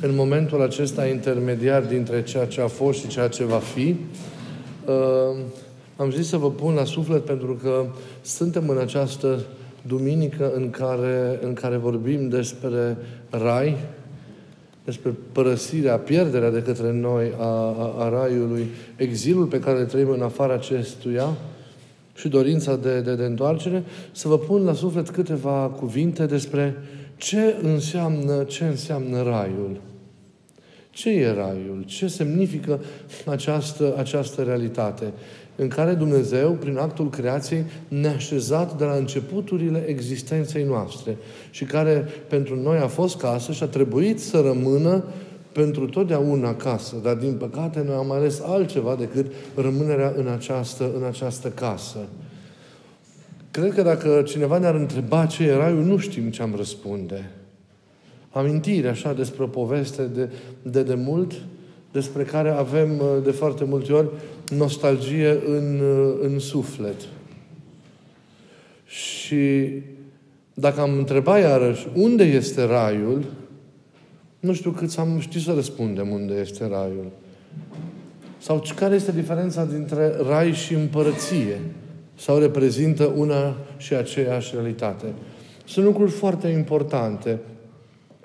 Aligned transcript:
în 0.00 0.14
momentul 0.14 0.62
acesta 0.62 1.06
intermediar 1.06 1.82
dintre 1.82 2.22
ceea 2.22 2.46
ce 2.46 2.60
a 2.60 2.66
fost 2.66 2.98
și 2.98 3.06
ceea 3.06 3.28
ce 3.28 3.44
va 3.44 3.58
fi, 3.58 3.96
uh, 4.86 5.38
am 5.96 6.10
zis 6.10 6.28
să 6.28 6.36
vă 6.36 6.50
pun 6.50 6.74
la 6.74 6.84
suflet 6.84 7.24
pentru 7.24 7.58
că 7.62 7.86
suntem 8.22 8.68
în 8.68 8.78
această 8.78 9.40
duminică 9.86 10.52
în 10.54 10.70
care, 10.70 11.38
în 11.42 11.52
care 11.52 11.76
vorbim 11.76 12.28
despre 12.28 12.96
rai, 13.30 13.76
despre 14.84 15.14
părăsirea, 15.32 15.96
pierderea 15.96 16.50
de 16.50 16.62
către 16.62 16.92
noi 16.92 17.32
a, 17.38 17.44
a, 17.44 17.94
a 17.98 18.08
raiului, 18.08 18.66
exilul 18.96 19.46
pe 19.46 19.58
care 19.58 19.78
le 19.78 19.84
trăim 19.84 20.10
în 20.10 20.22
afara 20.22 20.54
acestuia 20.54 21.28
și 22.14 22.28
dorința 22.28 22.76
de, 22.76 23.00
de, 23.00 23.14
de 23.14 23.24
întoarcere, 23.24 23.82
să 24.12 24.28
vă 24.28 24.38
pun 24.38 24.64
la 24.64 24.72
suflet 24.72 25.10
câteva 25.10 25.72
cuvinte 25.78 26.26
despre 26.26 26.76
ce 27.20 27.56
înseamnă, 27.62 28.42
ce 28.42 28.64
înseamnă 28.64 29.22
raiul. 29.22 29.80
Ce 30.90 31.10
e 31.10 31.30
raiul? 31.30 31.82
Ce 31.86 32.06
semnifică 32.06 32.80
această, 33.26 33.94
această 33.98 34.42
realitate? 34.42 35.12
în 35.60 35.68
care 35.68 35.94
Dumnezeu, 35.94 36.50
prin 36.52 36.76
actul 36.76 37.10
creației, 37.10 37.64
ne-a 37.88 38.14
așezat 38.14 38.78
de 38.78 38.84
la 38.84 38.94
începuturile 38.94 39.84
existenței 39.86 40.64
noastre 40.64 41.16
și 41.50 41.64
care 41.64 42.08
pentru 42.28 42.60
noi 42.62 42.78
a 42.78 42.86
fost 42.86 43.16
casă 43.16 43.52
și 43.52 43.62
a 43.62 43.66
trebuit 43.66 44.20
să 44.20 44.40
rămână 44.40 45.04
pentru 45.52 45.86
totdeauna 45.86 46.54
casă. 46.54 46.96
Dar, 47.02 47.14
din 47.14 47.32
păcate, 47.32 47.82
noi 47.86 47.94
am 47.94 48.10
ales 48.10 48.40
altceva 48.40 48.94
decât 48.94 49.32
rămânerea 49.54 50.12
în 50.16 50.26
această, 50.26 50.90
în 50.96 51.04
această 51.04 51.48
casă. 51.48 51.98
Cred 53.50 53.74
că 53.74 53.82
dacă 53.82 54.22
cineva 54.26 54.58
ne-ar 54.58 54.74
întreba 54.74 55.26
ce 55.26 55.42
e 55.42 55.54
raiul, 55.54 55.84
nu 55.84 55.98
știm 55.98 56.30
ce 56.30 56.42
am 56.42 56.54
răspunde. 56.56 57.30
Amintire, 58.30 58.88
așa, 58.88 59.12
despre 59.12 59.42
o 59.42 59.46
poveste 59.46 60.02
de, 60.02 60.30
de, 60.62 60.82
de 60.82 60.94
mult, 60.94 61.32
despre 61.92 62.22
care 62.22 62.50
avem 62.50 63.02
de 63.24 63.30
foarte 63.30 63.64
multe 63.64 63.92
ori 63.92 64.08
nostalgie 64.56 65.38
în, 65.46 65.80
în 66.22 66.38
suflet. 66.38 67.00
Și 68.86 69.72
dacă 70.54 70.80
am 70.80 70.98
întrebat 70.98 71.40
iarăși 71.40 71.86
unde 71.94 72.24
este 72.24 72.64
raiul, 72.64 73.24
nu 74.40 74.52
știu 74.52 74.70
cât 74.70 74.98
am 74.98 75.18
știut 75.20 75.42
să 75.42 75.52
răspundem 75.52 76.08
unde 76.08 76.34
este 76.34 76.66
raiul. 76.66 77.10
Sau 78.38 78.62
care 78.76 78.94
este 78.94 79.12
diferența 79.12 79.64
dintre 79.64 80.12
rai 80.28 80.52
și 80.52 80.74
împărăție? 80.74 81.60
Sau 82.20 82.38
reprezintă 82.38 83.04
una 83.04 83.56
și 83.76 83.94
aceeași 83.94 84.50
realitate? 84.54 85.06
Sunt 85.64 85.84
lucruri 85.84 86.10
foarte 86.10 86.48
importante 86.48 87.38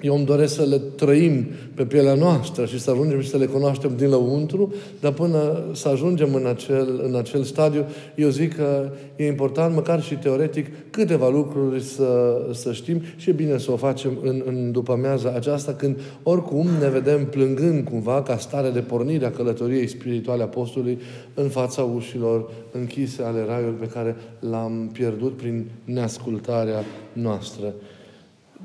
eu 0.05 0.15
îmi 0.15 0.25
doresc 0.25 0.53
să 0.53 0.63
le 0.63 0.77
trăim 0.95 1.45
pe 1.73 1.85
pielea 1.85 2.13
noastră 2.13 2.65
și 2.65 2.79
să 2.79 2.91
ajungem 2.91 3.21
și 3.21 3.29
să 3.29 3.37
le 3.37 3.45
cunoaștem 3.45 3.95
din 3.97 4.09
lăuntru, 4.09 4.73
dar 4.99 5.11
până 5.11 5.63
să 5.73 5.87
ajungem 5.87 6.33
în 6.33 6.45
acel, 6.45 7.01
în 7.03 7.15
acel 7.15 7.43
stadiu, 7.43 7.85
eu 8.15 8.29
zic 8.29 8.55
că 8.55 8.89
e 9.15 9.27
important, 9.27 9.75
măcar 9.75 10.01
și 10.01 10.15
teoretic, 10.15 10.65
câteva 10.89 11.29
lucruri 11.29 11.81
să, 11.83 12.41
să 12.53 12.73
știm 12.73 13.01
și 13.15 13.29
e 13.29 13.33
bine 13.33 13.57
să 13.57 13.71
o 13.71 13.75
facem 13.75 14.17
în, 14.23 14.43
în 14.45 14.71
după 14.71 14.91
amiaza 14.91 15.33
aceasta, 15.35 15.73
când 15.73 15.99
oricum 16.23 16.67
ne 16.79 16.89
vedem 16.89 17.25
plângând 17.25 17.87
cumva 17.87 18.23
ca 18.23 18.37
stare 18.37 18.69
de 18.69 18.79
pornire 18.79 19.25
a 19.25 19.31
călătoriei 19.31 19.87
spirituale 19.87 20.43
apostolului 20.43 20.99
în 21.33 21.49
fața 21.49 21.81
ușilor 21.81 22.51
închise 22.71 23.23
ale 23.23 23.45
raiului 23.47 23.79
pe 23.79 23.87
care 23.87 24.15
l-am 24.39 24.89
pierdut 24.93 25.37
prin 25.37 25.65
neascultarea 25.83 26.83
noastră. 27.13 27.73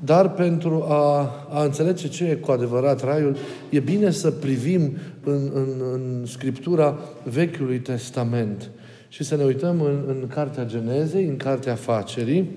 Dar 0.05 0.31
pentru 0.31 0.85
a, 0.87 1.31
a 1.49 1.63
înțelege 1.63 2.07
ce 2.07 2.25
e 2.25 2.35
cu 2.35 2.51
adevărat 2.51 3.03
Raiul, 3.03 3.35
e 3.69 3.79
bine 3.79 4.11
să 4.11 4.31
privim 4.31 4.97
în, 5.23 5.51
în, 5.53 5.67
în 5.93 6.25
Scriptura 6.25 6.99
Vechiului 7.23 7.79
Testament 7.79 8.69
și 9.09 9.23
să 9.23 9.35
ne 9.35 9.43
uităm 9.43 9.81
în, 9.81 10.03
în 10.07 10.27
Cartea 10.27 10.65
Genezei, 10.65 11.25
în 11.25 11.37
Cartea 11.37 11.75
Facerii, 11.75 12.49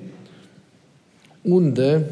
unde 1.43 2.05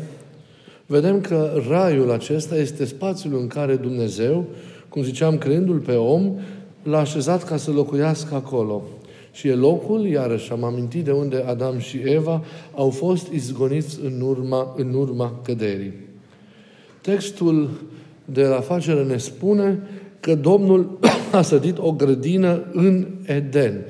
vedem 0.87 1.21
că 1.21 1.63
Raiul 1.69 2.11
acesta 2.11 2.57
este 2.57 2.85
spațiul 2.85 3.39
în 3.39 3.47
care 3.47 3.77
Dumnezeu, 3.77 4.45
cum 4.89 5.03
ziceam, 5.03 5.39
creându-l 5.39 5.79
pe 5.79 5.95
om, 5.95 6.39
l-a 6.83 6.99
așezat 6.99 7.45
ca 7.45 7.57
să 7.57 7.71
locuiască 7.71 8.35
acolo. 8.35 8.83
Și 9.33 9.49
e 9.49 9.55
locul, 9.55 10.07
iarăși 10.07 10.53
am 10.53 10.65
amintit 10.65 11.05
de 11.05 11.11
unde 11.11 11.45
Adam 11.47 11.79
și 11.79 12.01
Eva 12.05 12.45
au 12.75 12.91
fost 12.91 13.33
izgoniți 13.33 13.99
în 14.05 14.21
urma, 14.21 14.75
în 14.77 14.95
urma 14.95 15.41
căderii. 15.45 15.93
Textul 17.01 17.71
de 18.25 18.43
la 18.43 18.61
facere 18.61 19.05
ne 19.05 19.17
spune 19.17 19.79
că 20.21 20.35
Domnul 20.35 20.99
a 21.33 21.43
sădit 21.43 21.79
o 21.79 21.93
grădină 21.93 22.63
în 22.73 23.07
Eden. 23.27 23.85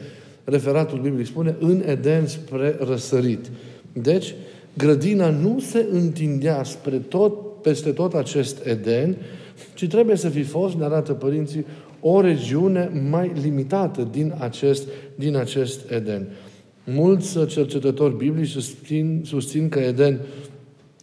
Referatul 0.44 0.98
Bibliei 0.98 1.26
spune 1.26 1.56
în 1.60 1.82
Eden 1.86 2.26
spre 2.26 2.76
răsărit. 2.80 3.50
Deci, 3.92 4.34
grădina 4.76 5.30
nu 5.30 5.60
se 5.60 5.86
întindea 5.90 6.62
spre 6.62 6.96
tot, 6.96 7.62
peste 7.62 7.90
tot 7.90 8.14
acest 8.14 8.66
Eden, 8.66 9.16
ci 9.74 9.88
trebuie 9.88 10.16
să 10.16 10.28
fi 10.28 10.42
fost, 10.42 10.74
ne 10.74 10.84
arată 10.84 11.12
părinții, 11.12 11.64
o 12.04 12.20
regiune 12.20 12.90
mai 13.10 13.32
limitată 13.42 14.08
din 14.10 14.34
acest, 14.38 14.88
din 15.14 15.36
acest 15.36 15.90
Eden. 15.90 16.28
Mulți 16.84 17.46
cercetători 17.46 18.16
biblici 18.16 18.48
susțin, 18.48 19.22
susțin 19.24 19.68
că 19.68 19.78
Eden 19.78 20.20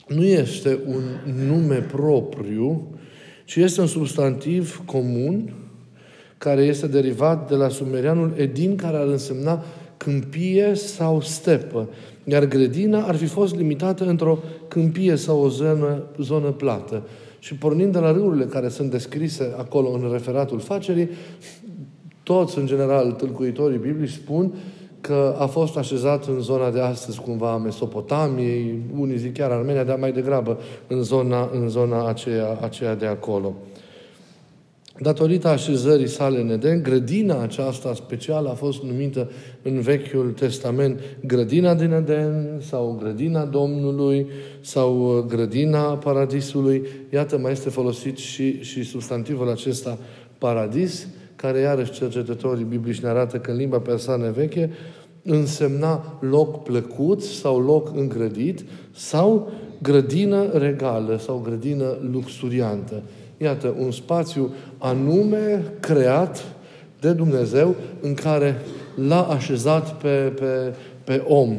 nu 0.08 0.24
este 0.24 0.80
un 0.88 1.04
nume 1.48 1.76
propriu, 1.76 2.88
ci 3.46 3.56
este 3.56 3.82
un 3.82 3.88
substantiv 3.88 4.82
comun 4.86 5.54
care 6.38 6.62
este 6.62 6.88
derivat 6.88 7.50
de 7.50 7.56
la 7.56 7.70
sumerianul 7.70 8.34
Edin, 8.38 8.76
care 8.76 8.98
ar 8.98 9.08
însemna 9.08 9.64
câmpie 9.98 10.74
sau 10.74 11.22
stepă. 11.22 11.90
Iar 12.24 12.46
grădina 12.46 13.02
ar 13.02 13.16
fi 13.16 13.26
fost 13.26 13.56
limitată 13.56 14.06
într-o 14.06 14.40
câmpie 14.68 15.16
sau 15.16 15.42
o 15.42 15.50
zonă, 15.50 16.04
zonă 16.22 16.52
plată. 16.52 17.04
Și 17.40 17.56
pornind 17.56 17.94
de 17.94 18.00
la 18.00 18.12
râurile 18.12 18.46
care 18.46 18.70
sunt 18.70 18.92
descrise 18.92 19.54
acolo 19.58 19.90
în 19.90 20.10
referatul 20.12 20.60
facerii, 20.60 21.10
toți, 22.24 22.58
în 22.58 22.66
general, 22.66 23.12
tâlcuitorii 23.12 23.78
biblici 23.78 24.10
spun 24.10 24.54
că 25.02 25.36
a 25.40 25.46
fost 25.46 25.78
așezat 25.78 26.26
în 26.26 26.40
zona 26.40 26.70
de 26.70 26.80
astăzi, 26.80 27.22
cumva, 27.22 27.52
a 27.52 27.58
Mesopotamiei, 27.58 28.80
unii 28.98 29.18
zic 29.18 29.34
chiar 29.34 29.52
Armenia, 29.52 29.84
dar 29.84 29.98
mai 29.98 30.12
degrabă 30.12 30.60
în 30.88 31.04
zona, 31.04 31.50
în 31.54 31.70
zona 31.70 32.08
aceea, 32.08 32.58
aceea 32.62 32.96
de 32.96 33.06
acolo. 33.06 33.54
Datorită 35.02 35.48
așezării 35.48 36.08
sale 36.08 36.40
în 36.40 36.50
Eden, 36.50 36.84
grădina 36.84 37.42
aceasta 37.42 37.94
specială 37.94 38.50
a 38.50 38.54
fost 38.54 38.84
numită 38.84 39.30
în 39.62 39.80
Vechiul 39.80 40.32
Testament 40.32 41.00
grădina 41.26 41.74
din 41.74 41.92
Eden 41.92 42.62
sau 42.62 42.98
grădina 43.00 43.46
Domnului 43.46 44.28
sau 44.62 45.18
uh, 45.18 45.24
grădina 45.26 45.82
Paradisului. 45.82 46.88
Iată, 47.14 47.38
mai 47.38 47.52
este 47.52 47.70
folosit 47.70 48.18
și, 48.18 48.62
și 48.62 48.84
substantivul 48.84 49.50
acesta 49.50 49.98
paradis, 50.38 51.08
care 51.36 51.60
iarăși 51.60 51.92
cercetătorii 51.92 52.66
biblici 52.70 53.00
ne 53.00 53.10
arată 53.10 53.38
că 53.38 53.52
în 53.52 53.58
limba 53.58 53.80
persană 53.80 54.32
veche 54.32 54.70
însemna 55.24 56.18
loc 56.22 56.64
plăcut 56.64 57.22
sau 57.22 57.60
loc 57.60 57.92
îngrădit 57.96 58.64
sau 58.92 59.52
grădină 59.82 60.50
regală 60.54 61.18
sau 61.18 61.42
grădină 61.44 61.98
luxuriantă. 62.12 63.04
Iată, 63.42 63.76
un 63.80 63.92
spațiu 63.92 64.54
anume 64.78 65.64
creat 65.80 66.46
de 67.00 67.12
Dumnezeu 67.12 67.76
în 68.02 68.14
care 68.14 68.62
l-a 69.08 69.24
așezat 69.24 70.02
pe, 70.02 70.34
pe, 70.40 70.74
pe 71.04 71.24
om. 71.28 71.58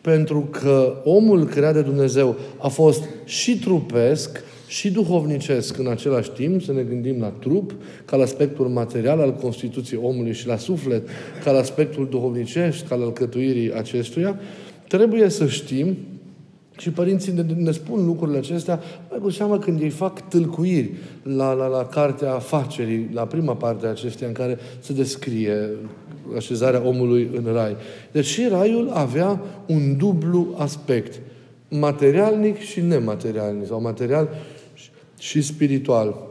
Pentru 0.00 0.40
că 0.40 1.02
omul 1.04 1.44
creat 1.44 1.74
de 1.74 1.82
Dumnezeu 1.82 2.36
a 2.58 2.68
fost 2.68 3.02
și 3.24 3.58
trupesc, 3.58 4.44
și 4.66 4.90
duhovnicesc 4.90 5.78
în 5.78 5.86
același 5.86 6.30
timp, 6.30 6.62
să 6.62 6.72
ne 6.72 6.82
gândim 6.82 7.20
la 7.20 7.32
trup, 7.38 7.74
ca 8.04 8.16
la 8.16 8.22
aspectul 8.22 8.68
material 8.68 9.20
al 9.20 9.34
constituției 9.34 10.00
omului 10.02 10.32
și 10.32 10.46
la 10.46 10.56
suflet, 10.56 11.08
ca 11.44 11.50
la 11.50 11.58
aspectul 11.58 12.08
duhovnicesc 12.10 12.92
al 12.92 13.02
alcătuirii 13.02 13.74
acestuia, 13.74 14.40
trebuie 14.88 15.28
să 15.28 15.46
știm 15.46 15.96
și 16.78 16.90
părinții 16.90 17.32
ne, 17.32 17.42
ne 17.56 17.70
spun 17.70 18.06
lucrurile 18.06 18.38
acestea 18.38 18.80
mai 19.10 19.18
cu 19.22 19.30
seamă 19.30 19.58
când 19.58 19.80
ei 19.80 19.90
fac 19.90 20.28
tâlcuiri 20.28 20.92
la, 21.22 21.52
la, 21.52 21.66
la 21.66 21.84
cartea 21.84 22.34
afacerii, 22.34 23.08
la 23.12 23.26
prima 23.26 23.54
parte 23.54 23.86
a 23.86 23.90
acesteia 23.90 24.28
în 24.28 24.34
care 24.34 24.58
se 24.80 24.92
descrie 24.92 25.70
așezarea 26.36 26.86
omului 26.86 27.30
în 27.36 27.52
rai. 27.52 27.76
Deci 28.12 28.24
și 28.24 28.46
raiul 28.50 28.90
avea 28.92 29.40
un 29.66 29.96
dublu 29.96 30.54
aspect, 30.56 31.20
materialnic 31.68 32.58
și 32.58 32.80
nematerialnic, 32.80 33.66
sau 33.66 33.80
material 33.80 34.28
și 35.18 35.42
spiritual. 35.42 36.26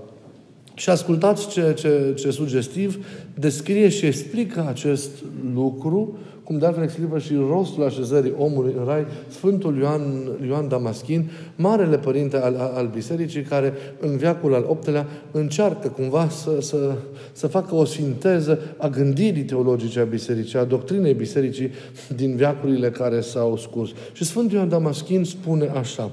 Și 0.73 0.89
ascultați 0.89 1.49
ce, 1.49 1.73
ce, 1.77 2.13
ce 2.17 2.31
sugestiv 2.31 3.05
descrie 3.33 3.89
și 3.89 4.05
explică 4.05 4.65
acest 4.69 5.09
lucru, 5.53 6.17
cum 6.45 6.57
de 6.57 6.65
altfel 6.65 6.83
explică 6.83 7.19
și 7.19 7.33
rostul 7.49 7.83
așezării 7.83 8.33
omului 8.37 8.75
în 8.77 8.85
rai, 8.85 9.05
Sfântul 9.27 9.77
Ioan, 9.77 10.01
Ioan 10.47 10.67
Damaschin, 10.67 11.29
marele 11.55 11.97
părinte 11.97 12.37
al, 12.37 12.71
al 12.75 12.89
bisericii, 12.93 13.41
care 13.41 13.73
în 13.99 14.17
viacul 14.17 14.53
al 14.53 14.77
VIII-lea 14.81 15.07
încearcă 15.31 15.87
cumva 15.87 16.29
să, 16.29 16.61
să, 16.61 16.95
să 17.31 17.47
facă 17.47 17.75
o 17.75 17.85
sinteză 17.85 18.59
a 18.77 18.87
gândirii 18.87 19.43
teologice 19.43 19.99
a 19.99 20.03
bisericii, 20.03 20.59
a 20.59 20.63
doctrinei 20.63 21.13
bisericii 21.13 21.71
din 22.15 22.35
viacurile 22.35 22.89
care 22.89 23.21
s-au 23.21 23.57
scurs. 23.57 23.89
Și 24.13 24.23
Sfântul 24.23 24.57
Ioan 24.57 24.69
Damaschin 24.69 25.23
spune 25.23 25.67
așa, 25.67 26.11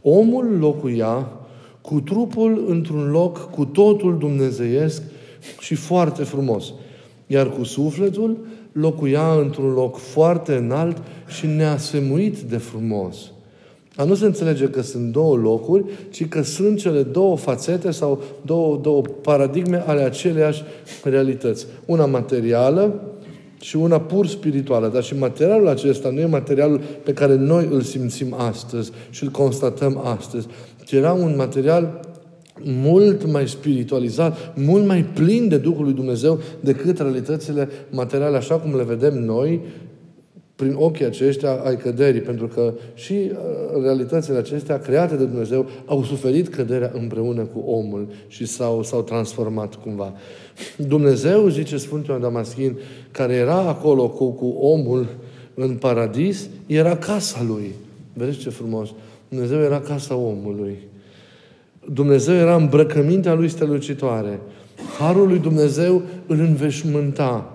omul 0.00 0.58
locuia 0.58 1.30
cu 1.80 2.00
trupul 2.00 2.64
într-un 2.68 3.10
loc 3.10 3.50
cu 3.50 3.64
totul 3.64 4.18
dumnezeiesc 4.18 5.02
și 5.60 5.74
foarte 5.74 6.22
frumos, 6.22 6.72
iar 7.26 7.50
cu 7.50 7.64
sufletul 7.64 8.38
locuia 8.72 9.32
într-un 9.40 9.72
loc 9.72 9.96
foarte 9.96 10.54
înalt 10.54 10.96
și 11.26 11.46
neasemuit 11.46 12.38
de 12.38 12.56
frumos. 12.56 13.16
A 13.96 14.04
nu 14.04 14.14
se 14.14 14.24
înțelege 14.24 14.68
că 14.68 14.82
sunt 14.82 15.12
două 15.12 15.36
locuri, 15.36 15.84
ci 16.10 16.28
că 16.28 16.42
sunt 16.42 16.78
cele 16.78 17.02
două 17.02 17.36
fațete 17.36 17.90
sau 17.90 18.22
două, 18.42 18.78
două 18.82 19.02
paradigme 19.22 19.84
ale 19.86 20.02
aceleiași 20.02 20.62
realități. 21.04 21.66
Una 21.84 22.06
materială 22.06 23.00
și 23.60 23.76
una 23.76 24.00
pur 24.00 24.26
spirituală. 24.26 24.88
Dar 24.88 25.02
și 25.02 25.18
materialul 25.18 25.68
acesta 25.68 26.10
nu 26.10 26.20
e 26.20 26.26
materialul 26.26 26.80
pe 27.04 27.12
care 27.12 27.34
noi 27.34 27.68
îl 27.70 27.80
simțim 27.80 28.34
astăzi 28.36 28.90
și 29.10 29.22
îl 29.22 29.30
constatăm 29.30 30.00
astăzi, 30.04 30.46
ci 30.84 30.92
era 30.92 31.12
un 31.12 31.36
material 31.36 32.00
mult 32.64 33.26
mai 33.26 33.48
spiritualizat, 33.48 34.52
mult 34.56 34.86
mai 34.86 35.04
plin 35.04 35.48
de 35.48 35.56
Duhul 35.56 35.84
lui 35.84 35.92
Dumnezeu 35.92 36.40
decât 36.60 36.98
realitățile 36.98 37.68
materiale, 37.90 38.36
așa 38.36 38.54
cum 38.54 38.76
le 38.76 38.82
vedem 38.82 39.24
noi 39.24 39.60
prin 40.56 40.74
ochii 40.78 41.04
aceștia 41.04 41.52
ai 41.52 41.76
căderii, 41.76 42.20
pentru 42.20 42.46
că 42.46 42.74
și 42.94 43.12
uh, 43.12 43.82
realitățile 43.82 44.36
acestea 44.36 44.78
create 44.78 45.16
de 45.16 45.24
Dumnezeu 45.24 45.66
au 45.86 46.04
suferit 46.04 46.48
căderea 46.48 46.90
împreună 46.94 47.42
cu 47.42 47.58
omul 47.58 48.08
și 48.26 48.46
s-au, 48.46 48.82
s-au 48.82 49.02
transformat 49.02 49.74
cumva. 49.74 50.12
Dumnezeu, 50.76 51.48
zice 51.48 51.76
Sfântul 51.76 52.08
Ioan 52.08 52.20
Damaschin, 52.20 52.78
care 53.10 53.34
era 53.34 53.58
acolo 53.58 54.08
cu, 54.08 54.30
cu 54.30 54.46
omul 54.46 55.06
în 55.54 55.76
paradis, 55.76 56.48
era 56.66 56.96
casa 56.96 57.44
lui. 57.48 57.74
Vedeți 58.12 58.38
ce 58.38 58.50
frumos! 58.50 58.88
Dumnezeu 59.28 59.60
era 59.60 59.80
casa 59.80 60.14
omului. 60.14 60.78
Dumnezeu 61.90 62.34
era 62.34 62.54
îmbrăcămintea 62.54 63.34
lui 63.34 63.48
strălucitoare. 63.48 64.40
Harul 64.98 65.28
lui 65.28 65.38
Dumnezeu 65.38 66.02
îl 66.26 66.38
înveșmânta. 66.38 67.52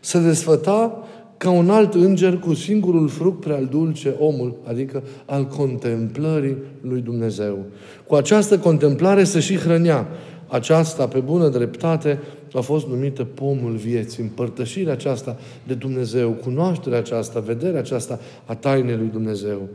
Se 0.00 0.20
desfăta 0.20 1.06
ca 1.36 1.50
un 1.50 1.70
alt 1.70 1.94
înger 1.94 2.38
cu 2.38 2.54
singurul 2.54 3.08
fruct 3.08 3.40
prea 3.40 3.62
dulce, 3.62 4.14
omul, 4.18 4.56
adică 4.64 5.02
al 5.24 5.44
contemplării 5.46 6.56
lui 6.80 7.00
Dumnezeu. 7.00 7.58
Cu 8.06 8.14
această 8.14 8.58
contemplare 8.58 9.24
se 9.24 9.40
și 9.40 9.56
hrănea. 9.56 10.06
Aceasta, 10.46 11.08
pe 11.08 11.18
bună 11.18 11.48
dreptate, 11.48 12.18
a 12.52 12.60
fost 12.60 12.86
numită 12.86 13.24
pomul 13.24 13.72
vieții, 13.72 14.22
împărtășirea 14.22 14.92
aceasta 14.92 15.36
de 15.66 15.74
Dumnezeu, 15.74 16.30
cunoașterea 16.30 16.98
aceasta, 16.98 17.40
vederea 17.40 17.80
aceasta 17.80 18.18
a 18.44 18.54
tainei 18.54 18.96
lui 18.96 19.08
Dumnezeu 19.12 19.68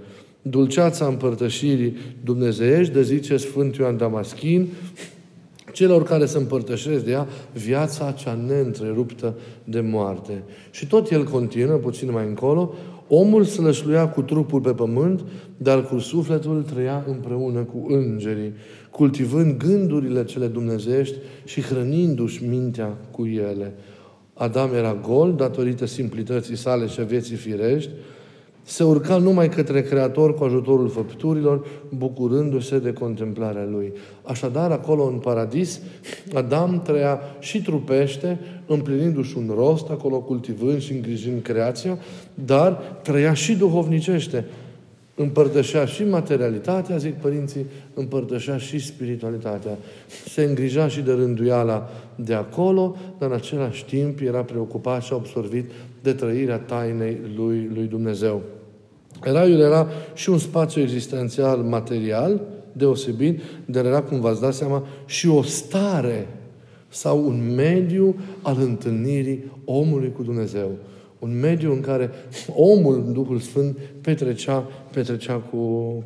dulceața 0.43 1.05
împărtășirii 1.05 1.95
dumnezeiești, 2.23 2.93
de 2.93 3.01
zice 3.01 3.37
Sfântul 3.37 3.81
Ioan 3.81 3.97
Damaschin, 3.97 4.67
celor 5.71 6.03
care 6.03 6.25
se 6.25 6.37
împărtășesc 6.37 7.03
de 7.03 7.11
ea 7.11 7.27
viața 7.53 8.11
cea 8.11 8.39
neîntreruptă 8.47 9.35
de 9.63 9.79
moarte. 9.79 10.43
Și 10.71 10.87
tot 10.87 11.11
el 11.11 11.23
continuă, 11.23 11.75
puțin 11.75 12.11
mai 12.11 12.27
încolo, 12.27 12.73
omul 13.07 13.43
slășluia 13.43 14.07
cu 14.07 14.21
trupul 14.21 14.61
pe 14.61 14.71
pământ, 14.71 15.21
dar 15.57 15.85
cu 15.85 15.99
sufletul 15.99 16.63
trăia 16.63 17.05
împreună 17.07 17.59
cu 17.59 17.85
îngerii, 17.87 18.53
cultivând 18.91 19.57
gândurile 19.57 20.23
cele 20.23 20.47
dumnezeiești 20.47 21.15
și 21.45 21.61
hrănindu-și 21.61 22.43
mintea 22.45 22.97
cu 23.11 23.25
ele. 23.25 23.73
Adam 24.33 24.73
era 24.73 24.99
gol 25.07 25.33
datorită 25.33 25.85
simplității 25.85 26.57
sale 26.57 26.87
și 26.87 26.99
a 26.99 27.03
vieții 27.03 27.35
firești, 27.35 27.89
se 28.63 28.83
urca 28.83 29.17
numai 29.17 29.49
către 29.49 29.81
Creator 29.81 30.33
cu 30.33 30.43
ajutorul 30.43 30.89
făpturilor, 30.89 31.67
bucurându-se 31.89 32.79
de 32.79 32.93
contemplarea 32.93 33.67
Lui. 33.71 33.93
Așadar, 34.23 34.71
acolo 34.71 35.03
în 35.03 35.17
paradis, 35.17 35.79
Adam 36.33 36.81
trăia 36.81 37.19
și 37.39 37.61
trupește, 37.61 38.39
împlinindu-și 38.65 39.37
un 39.37 39.53
rost, 39.55 39.89
acolo 39.89 40.19
cultivând 40.19 40.81
și 40.81 40.93
îngrijind 40.93 41.41
creația, 41.41 41.97
dar 42.33 42.71
trăia 43.01 43.33
și 43.33 43.55
duhovnicește. 43.55 44.45
Împărtășea 45.15 45.85
și 45.85 46.03
materialitatea, 46.03 46.97
zic 46.97 47.13
părinții, 47.13 47.65
împărtășea 47.93 48.57
și 48.57 48.79
spiritualitatea. 48.79 49.77
Se 50.27 50.43
îngrija 50.43 50.87
și 50.87 51.01
de 51.01 51.11
rânduiala 51.11 51.89
de 52.15 52.33
acolo, 52.33 52.95
dar 53.19 53.29
în 53.29 53.35
același 53.35 53.85
timp 53.85 54.19
era 54.19 54.43
preocupat 54.43 55.03
și 55.03 55.13
absorbit 55.13 55.71
de 56.03 56.13
trăirea 56.13 56.57
tainei 56.57 57.17
lui, 57.35 57.69
lui 57.73 57.85
Dumnezeu. 57.85 58.41
Raiul 59.19 59.59
era 59.59 59.87
și 60.13 60.29
un 60.29 60.37
spațiu 60.37 60.81
existențial 60.81 61.57
material, 61.57 62.41
deosebit, 62.71 63.41
dar 63.65 63.85
era, 63.85 64.01
cum 64.01 64.19
v-ați 64.19 64.41
dat 64.41 64.53
seama, 64.53 64.87
și 65.05 65.27
o 65.27 65.41
stare 65.41 66.27
sau 66.89 67.25
un 67.25 67.55
mediu 67.55 68.15
al 68.41 68.57
întâlnirii 68.59 69.51
omului 69.65 70.11
cu 70.11 70.23
Dumnezeu. 70.23 70.71
Un 71.19 71.39
mediu 71.39 71.71
în 71.71 71.81
care 71.81 72.11
omul, 72.55 73.11
Duhul 73.13 73.39
Sfânt, 73.39 73.77
petrecea, 74.01 74.67
petrecea 74.91 75.35
cu, 75.35 75.57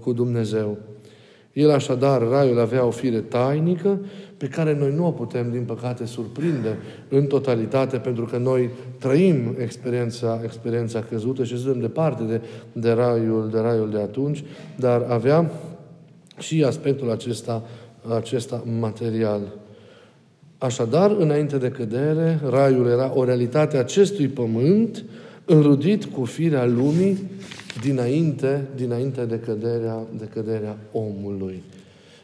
cu 0.01 0.13
Dumnezeu. 0.13 0.77
El 1.53 1.71
așadar, 1.71 2.21
raiul 2.21 2.59
avea 2.59 2.85
o 2.85 2.89
fire 2.89 3.19
tainică 3.19 3.99
pe 4.37 4.47
care 4.47 4.75
noi 4.75 4.93
nu 4.95 5.05
o 5.05 5.11
putem, 5.11 5.51
din 5.51 5.63
păcate, 5.63 6.05
surprinde 6.05 6.77
în 7.09 7.25
totalitate, 7.25 7.97
pentru 7.97 8.25
că 8.25 8.37
noi 8.37 8.69
trăim 8.99 9.55
experiența, 9.59 10.41
experiența 10.43 11.01
căzută 11.01 11.43
și 11.43 11.57
suntem 11.57 11.81
departe 11.81 12.23
de, 12.23 12.41
de, 12.71 12.91
raiul, 12.91 13.49
de 13.51 13.59
raiul 13.59 13.89
de 13.89 13.97
atunci, 13.97 14.43
dar 14.75 15.01
avea 15.01 15.51
și 16.37 16.63
aspectul 16.63 17.11
acesta, 17.11 17.63
acesta 18.15 18.63
material. 18.79 19.41
Așadar, 20.57 21.11
înainte 21.11 21.57
de 21.57 21.69
cădere, 21.69 22.39
raiul 22.49 22.87
era 22.87 23.11
o 23.15 23.23
realitate 23.23 23.77
a 23.77 23.79
acestui 23.79 24.27
pământ, 24.27 25.03
înrudit 25.45 26.05
cu 26.05 26.25
firea 26.25 26.65
lumii 26.65 27.17
dinainte, 27.81 28.67
dinainte 28.75 29.25
de, 29.25 29.39
căderea, 29.39 29.97
de 30.17 30.29
căderea 30.33 30.77
omului. 30.91 31.63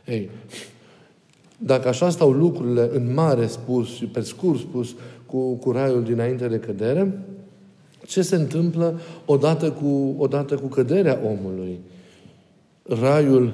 Ei, 0.06 0.30
dacă 1.65 1.88
așa 1.88 2.10
stau 2.10 2.31
lucrurile 2.31 2.90
în 2.94 3.14
mare 3.14 3.47
spus 3.47 3.95
și 3.95 4.06
pe 4.06 4.21
scurt 4.21 4.59
spus 4.59 4.95
cu, 5.26 5.54
cu 5.54 5.71
raiul 5.71 6.04
dinainte 6.04 6.47
de 6.47 6.59
cădere, 6.59 7.19
ce 8.06 8.21
se 8.21 8.35
întâmplă 8.35 8.99
odată 9.26 9.71
cu, 9.71 10.16
odată 10.18 10.56
cu 10.56 10.68
căderea 10.68 11.19
omului? 11.26 11.80
Raiul 12.83 13.54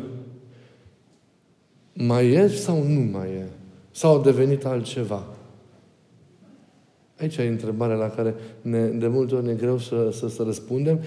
mai 1.93 2.29
e 2.29 2.47
sau 2.47 2.83
nu 2.83 2.99
mai 2.99 3.29
e? 3.29 3.45
Sau 3.91 4.19
a 4.19 4.23
devenit 4.23 4.65
altceva? 4.65 5.23
Aici 7.19 7.37
e 7.37 7.47
întrebarea 7.47 7.95
la 7.95 8.09
care 8.09 8.35
ne, 8.61 8.85
de 8.85 9.07
multe 9.07 9.35
ori 9.35 9.45
ne 9.45 9.51
e 9.51 9.55
greu 9.55 9.77
să, 9.77 10.09
să, 10.11 10.29
să 10.29 10.43
răspundem, 10.43 10.99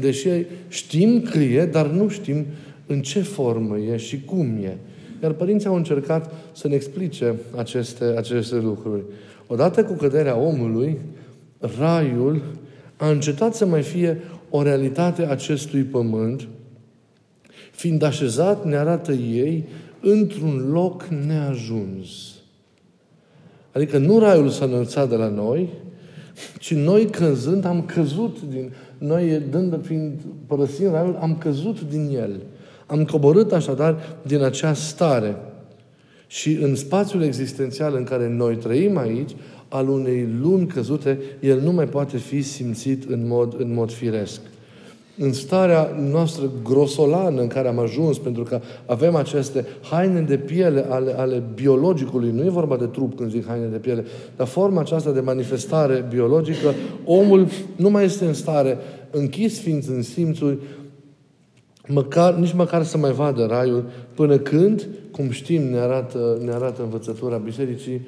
deși 0.00 0.28
știm 0.68 1.22
că 1.22 1.38
e, 1.38 1.66
dar 1.66 1.86
nu 1.86 2.08
știm 2.08 2.46
în 2.86 3.02
ce 3.02 3.20
formă 3.20 3.78
e 3.78 3.96
și 3.96 4.24
cum 4.24 4.46
e. 4.62 4.76
Iar 5.22 5.32
părinții 5.32 5.68
au 5.68 5.74
încercat 5.74 6.32
să 6.52 6.68
ne 6.68 6.74
explice 6.74 7.34
aceste, 7.56 8.04
aceste 8.04 8.56
lucruri. 8.56 9.02
Odată 9.46 9.84
cu 9.84 9.92
căderea 9.92 10.36
omului, 10.36 10.98
raiul 11.78 12.42
a 12.96 13.10
încetat 13.10 13.54
să 13.54 13.66
mai 13.66 13.82
fie 13.82 14.20
o 14.50 14.62
realitate 14.62 15.26
acestui 15.26 15.82
pământ, 15.82 16.48
fiind 17.70 18.02
așezat, 18.02 18.64
ne 18.64 18.76
arată 18.76 19.12
ei, 19.12 19.68
într-un 20.00 20.70
loc 20.72 21.04
neajuns. 21.04 22.08
Adică 23.72 23.98
nu 23.98 24.18
raiul 24.18 24.48
s-a 24.48 24.64
înălțat 24.64 25.08
de 25.08 25.16
la 25.16 25.28
noi, 25.28 25.68
ci 26.58 26.74
noi 26.74 27.06
căzând 27.06 27.64
am 27.64 27.82
căzut 27.82 28.42
din... 28.48 28.72
Noi, 28.98 29.42
dând, 29.50 29.84
fiind 29.84 30.20
părăsind 30.46 30.92
raiul, 30.92 31.18
am 31.20 31.36
căzut 31.36 31.80
din 31.90 32.10
el. 32.14 32.40
Am 32.90 33.04
coborât 33.04 33.52
așadar 33.52 34.18
din 34.22 34.42
acea 34.42 34.72
stare. 34.72 35.36
Și 36.26 36.58
în 36.62 36.74
spațiul 36.74 37.22
existențial 37.22 37.94
în 37.96 38.04
care 38.04 38.28
noi 38.28 38.56
trăim 38.56 38.96
aici, 38.98 39.30
al 39.68 39.88
unei 39.88 40.28
luni 40.40 40.66
căzute, 40.66 41.18
el 41.40 41.60
nu 41.60 41.72
mai 41.72 41.86
poate 41.86 42.16
fi 42.16 42.42
simțit 42.42 43.10
în 43.10 43.26
mod, 43.26 43.54
în 43.58 43.74
mod 43.74 43.92
firesc. 43.92 44.40
în 45.18 45.32
starea 45.32 45.96
noastră 46.10 46.50
grosolană 46.64 47.40
în 47.40 47.46
care 47.46 47.68
am 47.68 47.78
ajuns, 47.78 48.18
pentru 48.18 48.42
că 48.42 48.60
avem 48.86 49.14
aceste 49.14 49.66
haine 49.90 50.20
de 50.20 50.36
piele 50.36 50.86
ale, 50.88 51.18
ale 51.18 51.42
biologicului, 51.54 52.30
nu 52.30 52.44
e 52.44 52.48
vorba 52.48 52.76
de 52.76 52.86
trup 52.86 53.16
când 53.16 53.30
zic 53.30 53.46
haine 53.46 53.66
de 53.66 53.76
piele, 53.76 54.04
dar 54.36 54.46
forma 54.46 54.80
aceasta 54.80 55.10
de 55.10 55.20
manifestare 55.20 56.06
biologică, 56.08 56.74
omul 57.04 57.46
nu 57.76 57.90
mai 57.90 58.04
este 58.04 58.24
în 58.24 58.34
stare, 58.34 58.78
închis 59.10 59.60
fiind 59.60 59.84
în 59.88 60.02
simțuri, 60.02 60.58
măcar, 61.92 62.34
nici 62.34 62.52
măcar 62.52 62.84
să 62.84 62.98
mai 62.98 63.12
vadă 63.12 63.46
raiul, 63.46 63.90
până 64.14 64.38
când, 64.38 64.88
cum 65.10 65.30
știm, 65.30 65.62
ne 65.62 65.78
arată, 65.78 66.38
ne 66.44 66.52
arată 66.52 66.82
învățătura 66.82 67.36
Bisericii, 67.36 68.00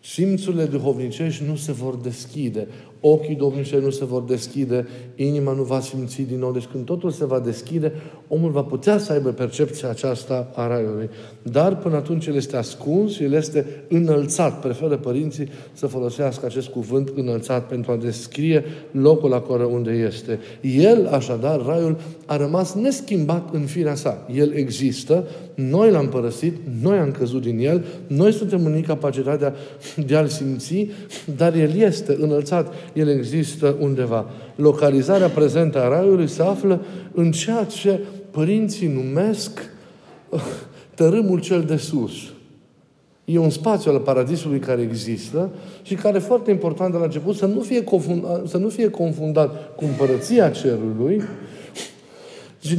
simțurile 0.00 0.64
duhovnicești 0.64 1.44
nu 1.48 1.56
se 1.56 1.72
vor 1.72 1.96
deschide 1.96 2.68
ochii 3.04 3.34
Domnului 3.34 3.80
nu 3.82 3.90
se 3.90 4.04
vor 4.04 4.22
deschide, 4.22 4.86
inima 5.14 5.52
nu 5.52 5.62
va 5.62 5.80
simți 5.80 6.22
din 6.22 6.38
nou. 6.38 6.52
Deci 6.52 6.66
când 6.72 6.84
totul 6.84 7.10
se 7.10 7.24
va 7.24 7.40
deschide, 7.40 7.92
omul 8.28 8.50
va 8.50 8.62
putea 8.62 8.98
să 8.98 9.12
aibă 9.12 9.30
percepția 9.30 9.88
aceasta 9.88 10.50
a 10.54 10.66
Raiului. 10.66 11.10
Dar 11.42 11.76
până 11.76 11.96
atunci 11.96 12.26
el 12.26 12.34
este 12.34 12.56
ascuns, 12.56 13.18
el 13.18 13.32
este 13.32 13.66
înălțat. 13.88 14.60
Preferă 14.60 14.96
părinții 14.96 15.48
să 15.72 15.86
folosească 15.86 16.46
acest 16.46 16.68
cuvânt 16.68 17.12
înălțat 17.14 17.66
pentru 17.66 17.92
a 17.92 17.96
descrie 17.96 18.64
locul 18.90 19.32
acolo 19.32 19.66
unde 19.66 19.90
este. 19.90 20.38
El, 20.60 21.06
așadar, 21.06 21.64
Raiul, 21.66 21.96
a 22.26 22.36
rămas 22.36 22.74
neschimbat 22.74 23.54
în 23.54 23.60
firea 23.60 23.94
sa. 23.94 24.26
El 24.34 24.52
există, 24.52 25.26
noi 25.54 25.90
l-am 25.90 26.08
părăsit, 26.08 26.56
noi 26.82 26.98
am 26.98 27.10
căzut 27.10 27.42
din 27.42 27.58
el, 27.58 27.84
noi 28.06 28.32
suntem 28.32 28.66
în 28.66 28.76
incapacitatea 28.76 29.54
de 30.06 30.16
a-l 30.16 30.26
simți, 30.26 30.88
dar 31.36 31.54
el 31.54 31.76
este 31.76 32.16
înălțat 32.20 32.72
el 32.92 33.08
există 33.08 33.76
undeva. 33.80 34.26
Localizarea 34.56 35.28
prezentă 35.28 35.82
a 35.82 35.88
Raiului 35.88 36.28
se 36.28 36.42
află 36.42 36.80
în 37.12 37.32
ceea 37.32 37.64
ce 37.64 38.00
părinții 38.30 38.88
numesc 38.88 39.70
uh, 40.28 40.40
tărâmul 40.94 41.40
cel 41.40 41.62
de 41.62 41.76
sus. 41.76 42.12
E 43.24 43.38
un 43.38 43.50
spațiu 43.50 43.90
al 43.90 43.98
paradisului 43.98 44.58
care 44.58 44.82
există 44.82 45.50
și 45.82 45.94
care, 45.94 46.18
foarte 46.18 46.50
important 46.50 46.92
de 46.92 46.98
la 46.98 47.04
început, 47.04 47.36
să 47.36 47.46
nu 47.46 47.60
fie 47.60 47.84
confundat, 47.84 48.46
să 48.46 48.56
nu 48.56 48.68
fie 48.68 48.88
confundat 48.88 49.74
cu 49.76 49.84
împărăția 49.84 50.50
cerului, 50.50 51.22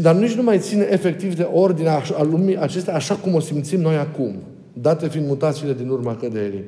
dar 0.01 0.15
nici 0.15 0.33
nu 0.33 0.43
mai 0.43 0.59
ține 0.59 0.87
efectiv 0.89 1.35
de 1.35 1.47
ordinea 1.53 2.01
a 2.17 2.23
lumii 2.23 2.57
acestea 2.57 2.95
așa 2.95 3.15
cum 3.15 3.33
o 3.33 3.39
simțim 3.39 3.79
noi 3.79 3.95
acum, 3.95 4.35
date 4.73 5.07
fiind 5.07 5.27
mutațiile 5.27 5.73
din 5.73 5.89
urma 5.89 6.15
căderii. 6.15 6.63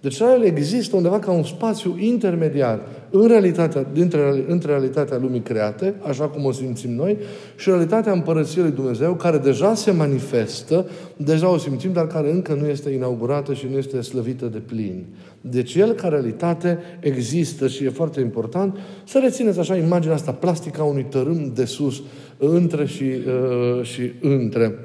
Deci 0.00 0.18
Raiul 0.18 0.44
există 0.44 0.96
undeva 0.96 1.18
ca 1.18 1.30
un 1.30 1.42
spațiu 1.42 1.96
intermediar 1.98 2.80
în 3.10 3.26
realitatea, 3.26 3.86
dintre, 3.92 4.44
între 4.48 4.70
realitatea 4.70 5.18
lumii 5.20 5.40
create, 5.40 5.94
așa 6.00 6.24
cum 6.24 6.44
o 6.44 6.52
simțim 6.52 6.94
noi, 6.94 7.16
și 7.56 7.68
realitatea 7.68 8.12
Împărăției 8.12 8.62
lui 8.62 8.72
Dumnezeu, 8.72 9.14
care 9.14 9.38
deja 9.38 9.74
se 9.74 9.90
manifestă, 9.90 10.88
deja 11.16 11.50
o 11.50 11.58
simțim, 11.58 11.92
dar 11.92 12.06
care 12.06 12.32
încă 12.32 12.54
nu 12.60 12.66
este 12.66 12.90
inaugurată 12.90 13.52
și 13.52 13.66
nu 13.70 13.76
este 13.76 14.00
slăvită 14.00 14.46
de 14.46 14.58
plin. 14.58 15.04
Deci 15.40 15.74
El, 15.74 15.92
ca 15.92 16.08
realitate, 16.08 16.78
există 17.00 17.68
și 17.68 17.84
e 17.84 17.90
foarte 17.90 18.20
important 18.20 18.76
să 19.04 19.18
rețineți 19.22 19.58
așa 19.58 19.76
imaginea 19.76 20.14
asta 20.14 20.32
plastică 20.32 20.80
a 20.80 20.84
unui 20.84 21.06
tărâm 21.08 21.52
de 21.54 21.64
sus, 21.64 22.02
între 22.38 22.86
și, 22.86 23.04
uh, 23.04 23.82
și 23.82 24.12
între. 24.20 24.78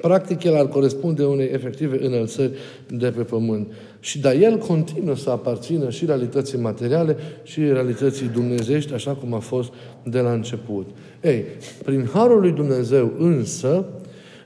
Practic, 0.00 0.42
el 0.42 0.56
ar 0.56 0.68
corespunde 0.68 1.24
unei 1.24 1.50
efective 1.52 2.06
înălțări 2.06 2.52
de 2.88 3.12
pe 3.16 3.22
pământ. 3.22 3.66
Și 4.04 4.18
dar 4.18 4.34
el 4.34 4.58
continuă 4.58 5.16
să 5.16 5.30
aparțină 5.30 5.90
și 5.90 6.04
realității 6.04 6.58
materiale 6.58 7.16
și 7.42 7.60
realității 7.60 8.26
dumnezești, 8.26 8.92
așa 8.92 9.10
cum 9.10 9.34
a 9.34 9.38
fost 9.38 9.72
de 10.02 10.20
la 10.20 10.32
început. 10.32 10.86
Ei, 11.20 11.44
prin 11.84 12.08
Harul 12.12 12.40
lui 12.40 12.52
Dumnezeu 12.52 13.12
însă, 13.18 13.84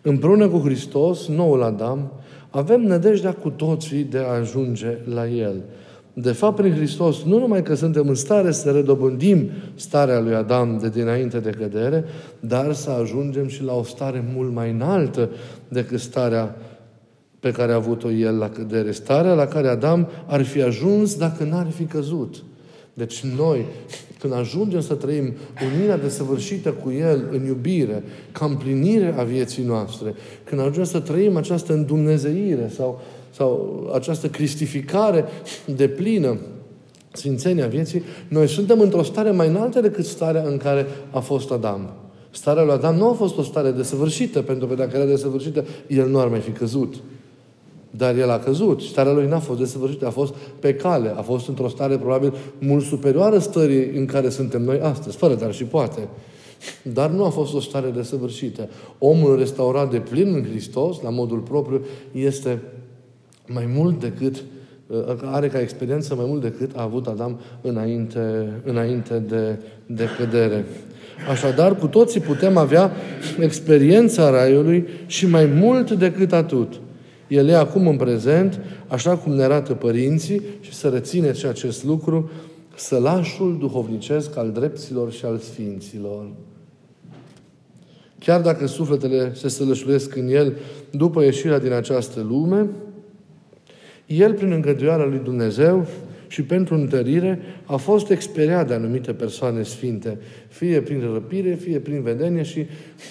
împreună 0.02 0.48
cu 0.48 0.58
Hristos, 0.58 1.28
noul 1.28 1.62
Adam, 1.62 2.12
avem 2.50 2.80
nădejdea 2.80 3.32
cu 3.32 3.50
toții 3.50 4.02
de 4.02 4.18
a 4.18 4.38
ajunge 4.38 4.98
la 5.14 5.28
El. 5.28 5.62
De 6.12 6.32
fapt, 6.32 6.56
prin 6.56 6.72
Hristos, 6.72 7.22
nu 7.22 7.38
numai 7.38 7.62
că 7.62 7.75
suntem 7.75 8.08
în 8.08 8.14
stare 8.14 8.50
să 8.50 8.70
redobândim 8.70 9.50
starea 9.75 10.20
lui 10.20 10.34
Adam 10.34 10.78
de 10.80 10.88
dinainte 10.88 11.38
de 11.38 11.50
cădere, 11.50 12.04
dar 12.40 12.72
să 12.72 12.90
ajungem 12.90 13.48
și 13.48 13.62
la 13.62 13.75
o 13.75 13.82
stare 13.82 14.25
mult 14.34 14.52
mai 14.52 14.70
înaltă 14.70 15.30
decât 15.68 16.00
starea 16.00 16.56
pe 17.46 17.52
care 17.52 17.72
a 17.72 17.74
avut-o 17.74 18.10
el 18.10 18.38
la 18.38 18.48
cădere. 18.48 18.90
Starea 18.90 19.34
la 19.34 19.46
care 19.46 19.68
Adam 19.68 20.08
ar 20.26 20.42
fi 20.42 20.62
ajuns 20.62 21.16
dacă 21.16 21.44
n-ar 21.44 21.70
fi 21.70 21.84
căzut. 21.84 22.34
Deci 22.94 23.20
noi, 23.20 23.64
când 24.18 24.32
ajungem 24.32 24.80
să 24.80 24.94
trăim 24.94 25.32
unirea 25.72 25.96
desăvârșită 25.96 26.70
cu 26.70 26.90
El 26.90 27.28
în 27.32 27.46
iubire, 27.46 28.02
ca 28.32 28.44
împlinire 28.44 29.14
a 29.18 29.22
vieții 29.22 29.64
noastre, 29.64 30.14
când 30.44 30.60
ajungem 30.60 30.84
să 30.84 31.00
trăim 31.00 31.36
această 31.36 31.72
îndumnezeire 31.72 32.70
sau 32.74 33.00
sau 33.30 33.90
această 33.94 34.28
cristificare 34.28 35.24
de 35.64 35.88
plină, 35.88 36.36
sfințenia 37.12 37.66
vieții, 37.66 38.02
noi 38.28 38.48
suntem 38.48 38.80
într-o 38.80 39.02
stare 39.02 39.30
mai 39.30 39.48
înaltă 39.48 39.80
decât 39.80 40.04
starea 40.04 40.42
în 40.42 40.56
care 40.56 40.86
a 41.10 41.18
fost 41.18 41.50
Adam. 41.50 41.92
Starea 42.30 42.62
lui 42.62 42.72
Adam 42.72 42.94
nu 42.94 43.08
a 43.08 43.12
fost 43.12 43.38
o 43.38 43.42
stare 43.42 43.70
desăvârșită, 43.70 44.42
pentru 44.42 44.66
că 44.66 44.74
dacă 44.74 44.96
era 44.96 45.04
desăvârșită, 45.04 45.64
el 45.86 46.08
nu 46.08 46.18
ar 46.18 46.28
mai 46.28 46.40
fi 46.40 46.50
căzut. 46.50 46.94
Dar 47.96 48.16
el 48.16 48.30
a 48.30 48.38
căzut. 48.38 48.80
Starea 48.80 49.12
lui 49.12 49.26
n-a 49.26 49.38
fost 49.38 49.58
desăvârșită, 49.58 50.06
a 50.06 50.10
fost 50.10 50.34
pe 50.60 50.74
cale, 50.74 51.12
a 51.16 51.22
fost 51.22 51.48
într-o 51.48 51.68
stare 51.68 51.96
probabil 51.96 52.34
mult 52.58 52.84
superioară 52.84 53.38
stării 53.38 53.90
în 53.96 54.06
care 54.06 54.28
suntem 54.28 54.62
noi 54.62 54.80
astăzi, 54.80 55.16
fără 55.16 55.34
dar 55.34 55.54
și 55.54 55.64
poate. 55.64 56.08
Dar 56.82 57.10
nu 57.10 57.24
a 57.24 57.28
fost 57.28 57.54
o 57.54 57.60
stare 57.60 57.88
desăvârșită. 57.88 58.68
Omul 58.98 59.38
restaurat 59.38 59.90
de 59.90 59.98
plin 59.98 60.34
în 60.34 60.44
Hristos, 60.44 61.00
la 61.02 61.10
modul 61.10 61.38
propriu, 61.38 61.84
este 62.12 62.58
mai 63.46 63.68
mult 63.74 64.00
decât 64.00 64.44
uh, 64.86 64.98
are 65.24 65.48
ca 65.48 65.60
experiență 65.60 66.14
mai 66.14 66.24
mult 66.28 66.40
decât 66.40 66.70
a 66.76 66.82
avut 66.82 67.06
Adam 67.06 67.40
înainte, 67.60 68.52
înainte 68.64 69.18
de, 69.18 69.58
de 69.86 70.08
cădere. 70.18 70.64
Așadar, 71.30 71.76
cu 71.76 71.86
toții 71.86 72.20
putem 72.20 72.56
avea 72.56 72.92
experiența 73.40 74.30
Raiului 74.30 74.86
și 75.06 75.26
mai 75.26 75.46
mult 75.46 75.90
decât 75.90 76.32
atât. 76.32 76.80
El 77.28 77.49
e 77.49 77.56
acum 77.56 77.88
în 77.88 77.97
prezent, 77.97 78.61
așa 78.87 79.16
cum 79.16 79.33
ne 79.33 79.42
arată 79.42 79.75
părinții, 79.75 80.42
și 80.61 80.75
să 80.75 80.88
rețineți 80.88 81.47
acest 81.47 81.85
lucru, 81.85 82.30
sălașul 82.75 83.59
duhovnicesc 83.59 84.37
al 84.37 84.50
dreptilor 84.50 85.12
și 85.12 85.25
al 85.25 85.38
sfinților. 85.38 86.26
Chiar 88.18 88.40
dacă 88.40 88.66
sufletele 88.66 89.35
se 89.35 89.49
sălășuiesc 89.49 90.16
în 90.16 90.28
el 90.28 90.56
după 90.90 91.23
ieșirea 91.23 91.59
din 91.59 91.73
această 91.73 92.21
lume, 92.28 92.66
el, 94.06 94.35
prin 94.35 94.52
îngăduiarea 94.52 95.04
lui 95.04 95.21
Dumnezeu 95.25 95.87
și 96.28 96.42
pentru 96.42 96.75
întărire, 96.75 97.40
a 97.64 97.76
fost 97.76 98.11
experiat 98.11 98.68
de 98.68 98.75
anumite 98.75 99.12
persoane 99.12 99.62
sfinte, 99.62 100.18
fie 100.49 100.80
prin 100.80 101.00
răpire, 101.12 101.54
fie 101.54 101.78
prin 101.78 102.02
vedenie 102.02 102.42
și 102.42 102.66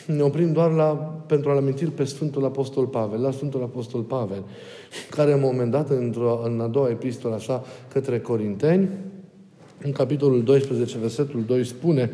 ne 0.08 0.22
oprim 0.22 0.52
doar 0.52 0.72
la, 0.72 0.88
pentru 1.28 1.50
a-l 1.50 1.58
aminti 1.58 1.86
pe 1.86 2.04
Sfântul 2.04 2.46
Apostol 2.46 2.86
Pavel, 2.86 3.22
la 3.22 3.32
Sfântul 3.32 3.62
Apostol 3.62 4.02
Pavel, 4.02 4.44
care 5.10 5.34
în 5.34 5.40
moment 5.40 5.72
dat, 5.72 5.90
într-o, 5.90 6.42
în 6.44 6.60
a 6.60 6.68
doua 6.68 6.90
epistolă 6.90 7.40
sa 7.40 7.64
către 7.94 8.20
Corinteni, 8.20 8.90
în 9.82 9.92
capitolul 9.92 10.44
12, 10.44 10.98
versetul 10.98 11.44
2, 11.48 11.66
spune 11.66 12.12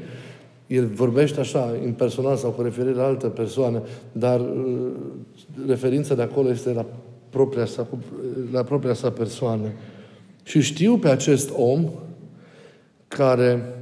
el 0.67 0.85
vorbește 0.85 1.39
așa, 1.39 1.75
impersonal 1.83 2.35
sau 2.35 2.51
cu 2.51 2.61
referire 2.61 2.93
la 2.93 3.05
altă 3.05 3.27
persoană, 3.27 3.81
dar 4.11 4.39
uh, 4.39 4.87
referința 5.67 6.15
de 6.15 6.21
acolo 6.21 6.49
este 6.49 6.73
la 6.73 6.85
propria 7.29 7.65
sa, 7.65 7.87
la 8.51 8.63
propria 8.63 8.93
sa 8.93 9.09
persoană. 9.09 9.67
Și 10.43 10.61
știu 10.61 10.97
pe 10.97 11.09
acest 11.09 11.49
om 11.55 11.89
care 13.07 13.75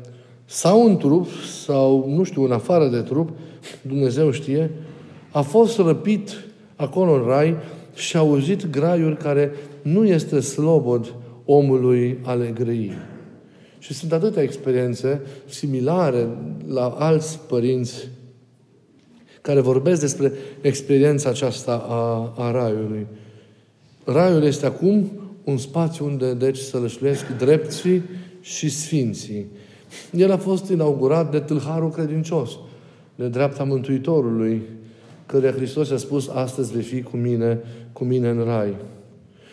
sau 0.45 0.85
în 0.85 0.97
trup, 0.97 1.27
sau, 1.65 2.05
nu 2.07 2.23
știu, 2.23 2.43
în 2.43 2.51
afară 2.51 2.87
de 2.87 3.01
trup, 3.01 3.29
Dumnezeu 3.81 4.31
știe, 4.31 4.71
a 5.31 5.41
fost 5.41 5.77
răpit 5.77 6.45
acolo 6.75 7.11
în 7.11 7.25
rai 7.25 7.55
și 7.93 8.15
a 8.15 8.19
auzit 8.19 8.69
graiuri 8.69 9.17
care 9.17 9.51
nu 9.81 10.05
este 10.05 10.39
slobod 10.39 11.13
omului 11.45 12.17
ale 12.23 12.53
grăii. 12.53 12.93
Și 13.79 13.93
sunt 13.93 14.11
atâtea 14.11 14.43
experiențe 14.43 15.21
similare 15.45 16.27
la 16.67 16.87
alți 16.87 17.39
părinți 17.47 18.07
care 19.41 19.59
vorbesc 19.59 20.01
despre 20.01 20.33
experiența 20.61 21.29
aceasta 21.29 21.85
a, 21.89 22.33
a 22.37 22.51
raiului. 22.51 23.07
Raiul 24.03 24.43
este 24.43 24.65
acum 24.65 25.11
un 25.49 25.57
spațiu 25.57 26.05
unde, 26.05 26.33
deci, 26.33 26.57
sălășluiesc 26.57 27.27
drepții 27.37 28.03
și 28.41 28.69
sfinții. 28.69 29.45
El 30.11 30.31
a 30.31 30.37
fost 30.37 30.69
inaugurat 30.69 31.31
de 31.31 31.39
tâlharul 31.39 31.89
credincios, 31.89 32.57
de 33.15 33.27
dreapta 33.27 33.63
Mântuitorului, 33.63 34.61
căruia 35.25 35.51
Hristos 35.51 35.91
a 35.91 35.97
spus, 35.97 36.27
astăzi 36.27 36.73
vei 36.73 36.81
fi 36.81 37.01
cu 37.01 37.17
mine, 37.17 37.59
cu 37.93 38.03
mine 38.03 38.29
în 38.29 38.43
rai. 38.43 38.75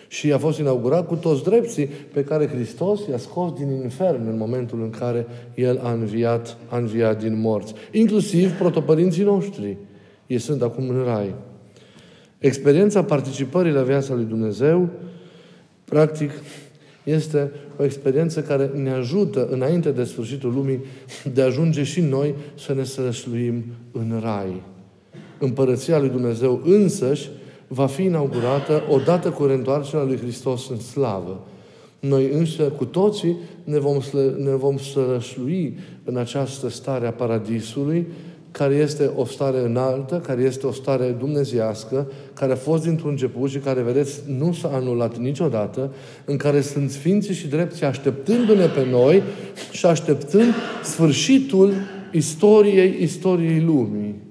Și 0.08 0.32
a 0.32 0.38
fost 0.38 0.58
inaugurat 0.58 1.06
cu 1.06 1.14
toți 1.14 1.44
drepții 1.44 1.86
pe 2.12 2.24
care 2.24 2.46
Hristos 2.46 3.00
i-a 3.10 3.18
scos 3.18 3.52
din 3.52 3.70
infern 3.82 4.28
în 4.28 4.36
momentul 4.36 4.82
în 4.82 4.90
care 4.90 5.26
El 5.54 5.80
a 5.82 5.92
înviat, 5.92 6.56
a 6.68 6.76
înviat 6.76 7.22
din 7.22 7.40
morți. 7.40 7.74
Inclusiv 7.92 8.52
protopărinții 8.52 9.22
noștri. 9.22 9.76
Ei 10.26 10.38
sunt 10.38 10.62
acum 10.62 10.88
în 10.88 11.04
rai. 11.04 11.34
Experiența 12.38 13.04
participării 13.04 13.72
la 13.72 13.82
viața 13.82 14.14
lui 14.14 14.24
Dumnezeu, 14.24 14.88
practic, 15.86 16.30
este 17.04 17.50
o 17.78 17.84
experiență 17.84 18.42
care 18.42 18.70
ne 18.74 18.90
ajută, 18.90 19.48
înainte 19.50 19.90
de 19.90 20.04
sfârșitul 20.04 20.52
lumii, 20.52 20.80
de 21.32 21.42
a 21.42 21.44
ajunge 21.44 21.82
și 21.82 22.00
noi 22.00 22.34
să 22.58 22.74
ne 22.74 22.84
sălășluim 22.84 23.64
în 23.92 24.18
rai. 24.22 24.62
Împărăția 25.38 25.98
lui 25.98 26.08
Dumnezeu 26.08 26.60
însăși 26.64 27.28
va 27.68 27.86
fi 27.86 28.02
inaugurată 28.02 28.82
odată 28.90 29.30
cu 29.30 29.44
reîntoarcerea 29.44 30.04
lui 30.04 30.16
Hristos 30.16 30.68
în 30.68 30.80
slavă. 30.80 31.46
Noi 32.00 32.30
însă, 32.32 32.62
cu 32.62 32.84
toții, 32.84 33.36
ne 33.64 33.78
vom, 33.78 34.00
slă, 34.00 34.36
ne 34.38 34.54
vom 34.54 34.78
sălășlui 34.78 35.78
în 36.04 36.16
această 36.16 36.68
stare 36.68 37.06
a 37.06 37.12
Paradisului, 37.12 38.06
care 38.56 38.74
este 38.74 39.10
o 39.16 39.24
stare 39.24 39.58
înaltă, 39.58 40.22
care 40.26 40.42
este 40.42 40.66
o 40.66 40.72
stare 40.72 41.06
dumnezească, 41.18 42.10
care 42.34 42.52
a 42.52 42.56
fost 42.56 42.82
dintr-un 42.82 43.10
început 43.10 43.50
și 43.50 43.58
care, 43.58 43.82
vedeți, 43.82 44.20
nu 44.26 44.52
s-a 44.52 44.70
anulat 44.74 45.16
niciodată, 45.16 45.92
în 46.24 46.36
care 46.36 46.60
sunt 46.60 46.90
sfinții 46.90 47.34
și 47.34 47.48
drepții 47.48 47.86
așteptându-ne 47.86 48.66
pe 48.66 48.86
noi 48.90 49.22
și 49.70 49.86
așteptând 49.86 50.54
sfârșitul 50.82 51.72
istoriei, 52.12 52.96
istoriei 53.00 53.60
lumii. 53.60 54.25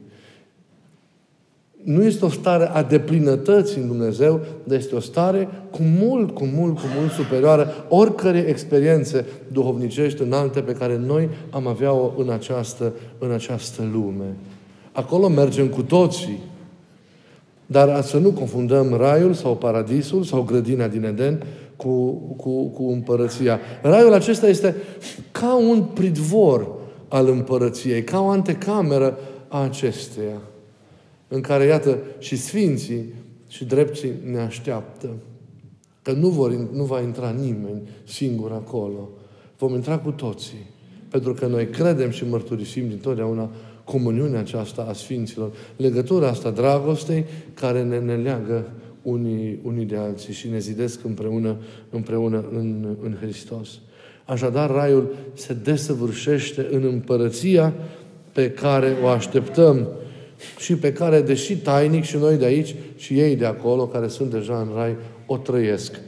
Nu 1.85 2.03
este 2.03 2.25
o 2.25 2.29
stare 2.29 2.69
a 2.73 2.83
deplinătății 2.83 3.81
în 3.81 3.87
Dumnezeu, 3.87 4.39
dar 4.63 4.77
este 4.77 4.95
o 4.95 4.99
stare 4.99 5.47
cu 5.71 5.81
mult, 5.81 6.33
cu 6.33 6.45
mult, 6.45 6.75
cu 6.75 6.85
mult 6.99 7.11
superioară 7.11 7.73
oricărei 7.89 8.45
experiențe 8.47 9.25
duhovnicești 9.51 10.21
înalte 10.21 10.59
pe 10.59 10.71
care 10.71 10.97
noi 10.97 11.29
am 11.49 11.67
avea-o 11.67 12.11
în 12.17 12.29
această, 12.29 12.93
în 13.17 13.31
această 13.31 13.81
lume. 13.93 14.35
Acolo 14.91 15.27
mergem 15.27 15.67
cu 15.67 15.81
toții. 15.81 16.39
Dar 17.65 18.01
să 18.01 18.17
nu 18.17 18.31
confundăm 18.31 18.93
raiul 18.97 19.33
sau 19.33 19.55
paradisul 19.55 20.23
sau 20.23 20.41
grădina 20.41 20.87
din 20.87 21.03
Eden 21.03 21.43
cu, 21.75 22.11
cu, 22.37 22.67
cu 22.67 22.89
împărăția. 22.89 23.59
Raiul 23.81 24.13
acesta 24.13 24.47
este 24.47 24.75
ca 25.31 25.55
un 25.55 25.83
pridvor 25.83 26.67
al 27.07 27.27
împărăției, 27.27 28.03
ca 28.03 28.21
o 28.21 28.27
antecameră 28.27 29.17
a 29.47 29.63
acesteia 29.63 30.41
în 31.35 31.41
care, 31.41 31.65
iată, 31.65 31.97
și 32.19 32.35
sfinții 32.35 33.13
și 33.47 33.65
drepții 33.65 34.11
ne 34.31 34.39
așteaptă. 34.39 35.09
Că 36.01 36.11
nu, 36.11 36.29
vor, 36.29 36.51
nu 36.51 36.83
va 36.83 37.01
intra 37.01 37.29
nimeni 37.29 37.81
singur 38.03 38.51
acolo. 38.51 39.09
Vom 39.57 39.73
intra 39.73 39.97
cu 39.97 40.11
toții. 40.11 40.69
Pentru 41.09 41.33
că 41.33 41.45
noi 41.45 41.67
credem 41.67 42.09
și 42.09 42.25
mărturisim 42.29 42.87
dintotdeauna 42.87 43.49
comuniunea 43.83 44.39
aceasta 44.39 44.85
a 44.89 44.93
Sfinților, 44.93 45.51
legătura 45.75 46.27
asta 46.27 46.49
dragostei 46.49 47.25
care 47.53 47.83
ne, 47.83 47.99
ne 47.99 48.15
leagă 48.15 48.69
unii, 49.01 49.59
unii 49.63 49.85
de 49.85 49.97
alții 49.97 50.33
și 50.33 50.49
ne 50.49 50.59
zidesc 50.59 51.03
împreună, 51.03 51.57
împreună 51.89 52.45
în, 52.51 52.95
în 53.03 53.17
Hristos. 53.21 53.69
Așadar, 54.25 54.71
Raiul 54.71 55.15
se 55.33 55.53
desăvârșește 55.53 56.67
în 56.71 56.83
împărăția 56.83 57.73
pe 58.31 58.51
care 58.51 58.95
o 59.03 59.07
așteptăm 59.07 59.87
și 60.59 60.75
pe 60.75 60.93
care, 60.93 61.21
deși 61.21 61.57
tainic 61.57 62.03
și 62.03 62.17
noi 62.17 62.37
de 62.37 62.45
aici 62.45 62.75
și 62.95 63.19
ei 63.19 63.35
de 63.35 63.45
acolo, 63.45 63.87
care 63.87 64.07
sunt 64.07 64.31
deja 64.31 64.59
în 64.59 64.69
rai, 64.75 64.95
o 65.25 65.37
trăiesc. 65.37 65.99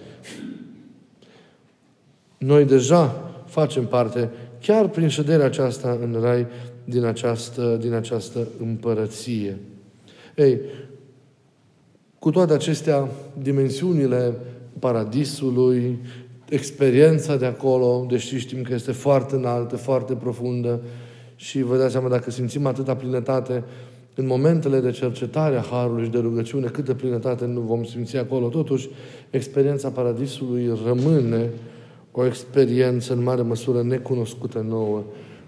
Noi 2.38 2.66
deja 2.66 3.32
facem 3.46 3.86
parte, 3.86 4.30
chiar 4.62 4.88
prin 4.88 5.08
șederea 5.08 5.46
aceasta 5.46 5.98
în 6.02 6.18
rai, 6.22 6.48
din 6.84 7.04
această, 7.04 7.78
din 7.82 7.94
această 7.94 8.48
împărăție. 8.60 9.58
Ei, 10.36 10.60
cu 12.20 12.32
toate 12.32 12.54
acestea, 12.54 13.08
dimensiunile 13.42 14.34
paradisului, 14.80 16.00
experiența 16.50 17.36
de 17.36 17.46
acolo, 17.46 18.06
deși 18.10 18.38
știm 18.38 18.62
că 18.62 18.74
este 18.74 18.92
foarte 18.92 19.36
înaltă, 19.36 19.76
foarte 19.76 20.14
profundă 20.14 20.82
și 21.36 21.62
vă 21.62 21.78
dați 21.78 21.92
seama 21.92 22.10
dacă 22.10 22.32
simțim 22.32 22.66
atâta 22.66 22.96
plinătate, 22.96 23.64
în 24.20 24.26
momentele 24.26 24.80
de 24.80 24.92
cercetare 24.92 25.58
a 25.58 25.62
Harului 25.62 26.04
și 26.04 26.10
de 26.10 26.18
rugăciune, 26.18 26.68
câtă 26.68 26.94
plinătate 26.94 27.46
nu 27.46 27.60
vom 27.60 27.84
simți 27.84 28.18
acolo. 28.18 28.48
Totuși, 28.48 28.90
experiența 29.30 29.90
Paradisului 29.90 30.72
rămâne 30.86 31.50
o 32.12 32.26
experiență 32.26 33.14
în 33.14 33.24
mare 33.24 33.42
măsură 33.42 33.82
necunoscută 33.82 34.66
nouă. 34.70 35.04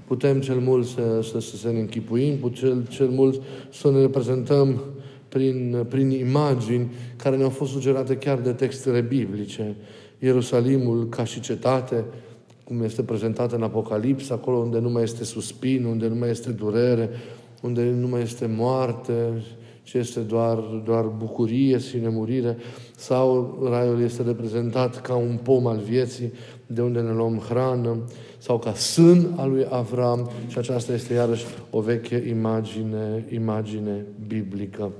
Putem 0.08 0.40
cel 0.40 0.56
mult 0.56 0.86
să, 0.86 1.20
să, 1.32 1.40
să, 1.40 1.56
să 1.56 1.72
ne 1.72 1.80
închipuim, 1.80 2.38
putem 2.38 2.60
cel, 2.60 2.88
cel 2.90 3.08
mult 3.08 3.42
să 3.72 3.92
ne 3.92 4.00
reprezentăm 4.00 4.82
prin, 5.30 5.86
prin 5.90 6.10
imagini 6.10 6.92
care 7.16 7.38
ne-au 7.38 7.50
fost 7.50 7.72
sugerate 7.72 8.16
chiar 8.16 8.38
de 8.38 8.52
textele 8.52 9.02
biblice. 9.02 9.76
Ierusalimul 10.20 11.08
ca 11.10 11.24
și 11.24 11.40
cetate, 11.40 12.04
cum 12.64 12.84
este 12.84 13.04
prezentată 13.04 13.56
în 13.56 13.64
Apocalips, 13.64 14.30
acolo 14.30 14.58
unde 14.58 14.80
nu 14.80 14.90
mai 14.90 15.04
este 15.04 15.24
suspin, 15.24 15.86
unde 15.86 16.08
nu 16.08 16.16
mai 16.16 16.30
este 16.30 16.52
durere, 16.52 17.10
unde 17.62 17.84
nu 17.84 18.08
mai 18.08 18.22
este 18.22 18.46
moarte, 18.46 19.44
ci 19.84 19.94
este 19.94 20.20
doar, 20.20 20.58
doar 20.86 21.04
bucurie 21.06 21.78
și 21.78 21.98
nemurire, 21.98 22.58
sau 22.96 23.60
raiul 23.70 24.02
este 24.02 24.22
reprezentat 24.22 25.02
ca 25.02 25.16
un 25.16 25.40
pom 25.44 25.68
al 25.68 25.78
vieții, 25.78 26.34
de 26.68 26.82
unde 26.82 27.00
ne 27.00 27.12
luăm 27.12 27.38
hrană, 27.38 27.98
sau 28.38 28.60
ca 28.60 28.74
sân 28.74 29.34
al 29.36 29.50
lui 29.50 29.66
Avram, 29.70 30.30
și 30.48 30.58
aceasta 30.58 30.94
este 30.94 31.14
iarăși 31.14 31.46
o 31.70 31.80
veche 31.80 32.24
imagine, 32.30 33.26
imagine 33.34 34.06
biblică. 34.28 34.92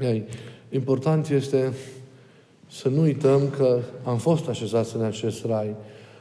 Ei, 0.00 0.24
important 0.70 1.28
este 1.28 1.72
să 2.70 2.88
nu 2.88 3.00
uităm 3.00 3.40
că 3.56 3.78
am 4.04 4.16
fost 4.16 4.48
așezați 4.48 4.96
în 4.96 5.02
acest 5.02 5.44
rai, 5.44 5.74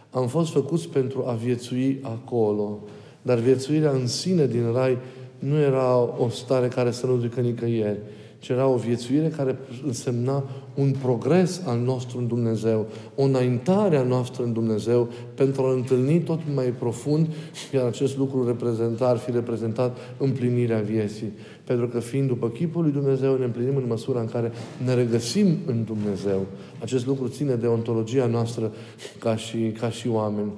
am 0.09 0.27
fost 0.27 0.51
făcuți 0.51 0.89
pentru 0.89 1.23
a 1.27 1.31
viețui 1.31 1.99
acolo, 2.01 2.79
dar 3.21 3.37
viețuirea 3.37 3.91
în 3.91 4.07
sine 4.07 4.47
din 4.47 4.71
rai 4.73 4.97
nu 5.39 5.57
era 5.57 5.97
o 6.17 6.29
stare 6.29 6.67
care 6.67 6.91
să 6.91 7.05
nu 7.05 7.17
ducă 7.17 7.39
nicăieri, 7.39 7.99
ci 8.39 8.49
era 8.49 8.67
o 8.67 8.75
viețuire 8.75 9.27
care 9.27 9.57
însemna 9.85 10.43
un 10.75 10.95
progres 11.01 11.61
al 11.65 11.79
nostru 11.79 12.17
în 12.17 12.27
Dumnezeu, 12.27 12.85
o 13.15 13.23
înaintare 13.23 13.97
a 13.97 14.03
noastră 14.03 14.43
în 14.43 14.53
Dumnezeu 14.53 15.09
pentru 15.35 15.63
a 15.63 15.71
întâlni 15.71 16.19
tot 16.19 16.39
mai 16.55 16.65
profund, 16.65 17.27
iar 17.73 17.85
acest 17.85 18.17
lucru 18.17 18.47
reprezenta, 18.47 19.07
ar 19.07 19.17
fi 19.17 19.31
reprezentat 19.31 19.97
împlinirea 20.17 20.79
vieții. 20.79 21.31
Pentru 21.63 21.87
că 21.87 21.99
fiind 21.99 22.27
după 22.27 22.49
chipul 22.49 22.81
lui 22.81 22.91
Dumnezeu, 22.91 23.37
ne 23.37 23.45
împlinim 23.45 23.75
în 23.75 23.87
măsura 23.87 24.19
în 24.19 24.27
care 24.27 24.51
ne 24.85 24.93
regăsim 24.93 25.57
în 25.65 25.83
Dumnezeu. 25.83 26.45
Acest 26.81 27.05
lucru 27.05 27.27
ține 27.27 27.55
de 27.55 27.67
ontologia 27.67 28.25
noastră 28.25 28.71
ca 29.19 29.35
și, 29.35 29.57
ca 29.57 29.89
și 29.89 30.07
oameni. 30.07 30.51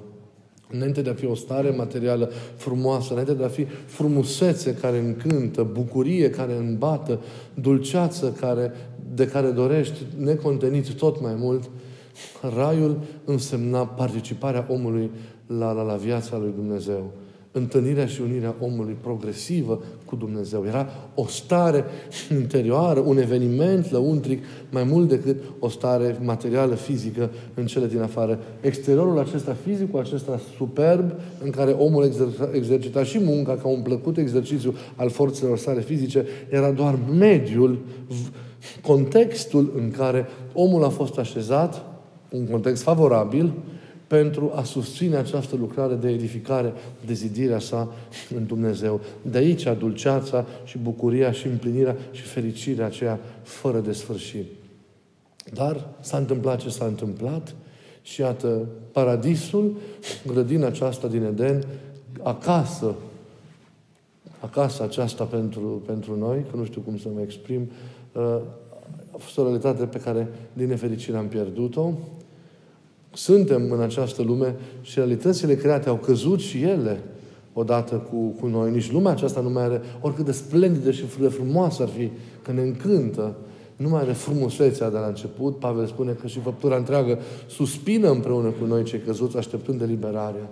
Înainte 0.72 1.02
de 1.02 1.10
a 1.10 1.14
fi 1.14 1.26
o 1.26 1.36
stare 1.36 1.70
materială 1.70 2.32
frumoasă, 2.56 3.12
înainte 3.12 3.34
de 3.34 3.44
a 3.44 3.48
fi 3.48 3.66
frumusețe 3.86 4.74
care 4.74 4.98
încântă, 4.98 5.70
bucurie 5.72 6.30
care 6.30 6.54
îmbată, 6.54 7.20
dulceață 7.54 8.36
care, 8.40 8.72
de 9.14 9.28
care 9.28 9.48
dorești 9.48 10.06
necontenit 10.18 10.94
tot 10.94 11.22
mai 11.22 11.36
mult, 11.38 11.70
raiul 12.56 13.00
însemna 13.26 13.86
participarea 13.86 14.68
omului 14.70 15.12
la, 15.48 15.72
la, 15.72 15.82
la 15.82 15.96
viața 15.96 16.38
lui 16.38 16.52
Dumnezeu 16.56 17.12
întâlnirea 17.58 18.06
și 18.06 18.22
unirea 18.22 18.56
omului 18.62 18.98
progresivă 19.02 19.82
cu 20.06 20.16
Dumnezeu. 20.16 20.66
Era 20.68 20.88
o 21.16 21.26
stare 21.26 21.86
interioară, 22.32 23.00
un 23.00 23.18
eveniment 23.18 23.92
lăuntric, 23.92 24.44
mai 24.70 24.84
mult 24.84 25.10
decât 25.10 25.38
o 25.60 25.70
stare 25.70 26.18
materială, 26.22 26.76
fizică 26.76 27.30
în 27.54 27.66
cele 27.66 27.88
din 27.88 28.02
afară. 28.02 28.40
Exteriorul 28.62 29.20
acesta 29.20 29.56
fizic, 29.64 29.92
cu 29.92 29.98
acesta 29.98 30.40
superb, 30.58 31.12
în 31.44 31.50
care 31.50 31.72
omul 31.72 32.04
exer- 32.04 32.50
exercita 32.54 33.04
și 33.04 33.20
munca 33.20 33.56
ca 33.56 33.68
un 33.68 33.82
plăcut 33.82 34.18
exercițiu 34.18 34.74
al 34.96 35.10
forțelor 35.10 35.58
sale 35.58 35.82
fizice, 35.82 36.26
era 36.50 36.72
doar 36.72 37.00
mediul, 37.20 37.80
contextul 38.82 39.74
în 39.78 39.92
care 39.92 40.26
omul 40.54 40.84
a 40.84 40.90
fost 40.90 41.18
așezat, 41.18 41.86
un 42.32 42.48
context 42.48 42.84
favorabil, 42.84 43.54
pentru 44.08 44.52
a 44.56 44.64
susține 44.64 45.16
această 45.16 45.56
lucrare 45.56 45.96
de 45.96 46.10
edificare, 46.10 46.74
de 47.06 47.14
zidirea 47.14 47.60
sa 47.60 47.94
în 48.36 48.46
Dumnezeu. 48.46 49.02
De 49.22 49.38
aici 49.38 49.68
dulceața 49.78 50.46
și 50.64 50.78
bucuria 50.78 51.32
și 51.32 51.48
împlinirea 51.48 51.96
și 52.12 52.22
fericirea 52.22 52.86
aceea 52.86 53.20
fără 53.42 53.80
de 53.80 53.92
sfârșit. 53.92 54.46
Dar 55.54 55.90
s-a 56.00 56.18
întâmplat 56.18 56.62
ce 56.62 56.70
s-a 56.70 56.86
întâmplat 56.86 57.56
și 58.02 58.22
iată, 58.22 58.68
paradisul, 58.92 59.76
grădina 60.26 60.68
aceasta 60.68 61.08
din 61.08 61.24
Eden, 61.24 61.66
acasă, 62.22 62.96
acasă 64.40 64.84
aceasta 64.84 65.24
pentru, 65.24 65.82
pentru 65.86 66.18
noi, 66.18 66.46
că 66.52 66.58
nu 66.58 66.66
știu 66.66 66.82
cum 66.82 66.98
să 66.98 67.08
mă 67.14 67.22
exprim, 67.22 67.70
uh, 68.12 68.40
A 69.18 69.20
fost 69.20 69.38
o 69.38 69.44
realitate 69.44 69.86
pe 69.86 70.00
care, 70.00 70.28
din 70.54 70.68
nefericire, 70.68 71.18
am 71.18 71.28
pierdut-o. 71.28 71.92
Suntem 73.18 73.72
în 73.72 73.82
această 73.82 74.22
lume 74.22 74.56
și 74.82 75.00
realitățile 75.00 75.56
create 75.56 75.90
au 75.90 75.96
căzut 75.96 76.40
și 76.40 76.64
ele 76.64 77.04
odată 77.54 77.96
cu, 77.96 78.16
cu 78.40 78.48
noi. 78.48 78.72
Nici 78.72 78.92
lumea 78.92 79.12
aceasta 79.12 79.42
nu 79.42 79.50
mai 79.50 79.64
are, 79.64 79.82
oricât 80.02 80.26
de 80.26 80.32
splendidă 80.32 80.92
și 80.92 81.04
de 81.20 81.28
frumoasă 81.28 81.84
ar 81.84 81.90
fi, 81.90 82.10
că 82.42 82.52
ne 82.52 82.62
încântă, 82.62 83.36
nu 83.76 83.90
mai 83.90 84.02
are 84.02 84.12
frumusețea 84.12 84.90
de 84.90 84.98
la 84.98 85.08
început. 85.08 85.60
Pavel 85.60 85.86
spune 85.86 86.12
că 86.12 86.28
și 86.28 86.40
făptura 86.40 86.76
întreagă 86.76 87.20
suspină 87.48 88.10
împreună 88.10 88.50
cu 88.50 88.66
noi 88.66 88.84
cei 88.84 89.00
căzuți, 89.00 89.38
așteptând 89.38 89.82
eliberarea. 89.82 90.50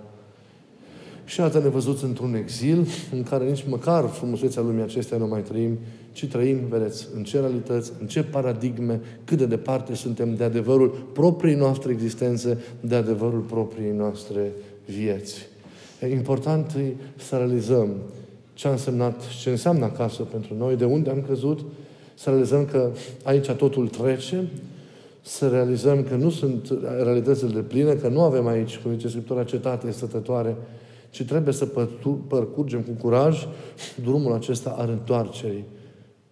Și 1.26 1.40
iată 1.40 1.58
ne 1.58 1.68
văzuți 1.68 2.04
într-un 2.04 2.34
exil 2.34 2.86
în 3.12 3.22
care 3.22 3.44
nici 3.44 3.64
măcar 3.68 4.08
frumusețea 4.08 4.62
lumii 4.62 4.82
acestea 4.82 5.18
nu 5.18 5.26
mai 5.26 5.42
trăim, 5.42 5.78
ci 6.12 6.26
trăim, 6.26 6.58
vedeți, 6.68 7.08
în 7.14 7.24
ce 7.24 7.40
realități, 7.40 7.92
în 8.00 8.06
ce 8.06 8.22
paradigme, 8.22 9.00
cât 9.24 9.38
de 9.38 9.46
departe 9.46 9.94
suntem 9.94 10.34
de 10.34 10.44
adevărul 10.44 11.08
proprii 11.12 11.54
noastre 11.54 11.92
existențe, 11.92 12.58
de 12.80 12.94
adevărul 12.94 13.40
proprii 13.40 13.90
noastre 13.90 14.52
vieți. 14.84 15.48
E 16.00 16.06
important 16.06 16.72
e 16.72 16.92
să 17.16 17.36
realizăm 17.36 17.88
ce 18.54 18.68
a 18.68 18.70
însemnat, 18.70 19.22
ce 19.40 19.50
înseamnă 19.50 19.84
acasă 19.84 20.22
pentru 20.22 20.54
noi, 20.58 20.76
de 20.76 20.84
unde 20.84 21.10
am 21.10 21.24
căzut, 21.28 21.60
să 22.14 22.30
realizăm 22.30 22.64
că 22.64 22.90
aici 23.22 23.50
totul 23.50 23.88
trece, 23.88 24.48
să 25.22 25.48
realizăm 25.48 26.02
că 26.02 26.14
nu 26.14 26.30
sunt 26.30 26.78
realitățile 27.02 27.50
de 27.50 27.60
pline, 27.60 27.92
că 27.94 28.08
nu 28.08 28.20
avem 28.20 28.46
aici, 28.46 28.78
cum 28.78 28.92
zice 28.92 29.08
Scriptura, 29.08 29.44
cetate 29.44 29.90
stătătoare, 29.90 30.56
ci 31.16 31.24
trebuie 31.24 31.54
să 31.54 31.66
parcurgem 32.28 32.80
cu 32.80 32.90
curaj 32.90 33.46
drumul 34.02 34.32
acesta 34.32 34.70
al 34.78 34.90
întoarcerii. 34.90 35.64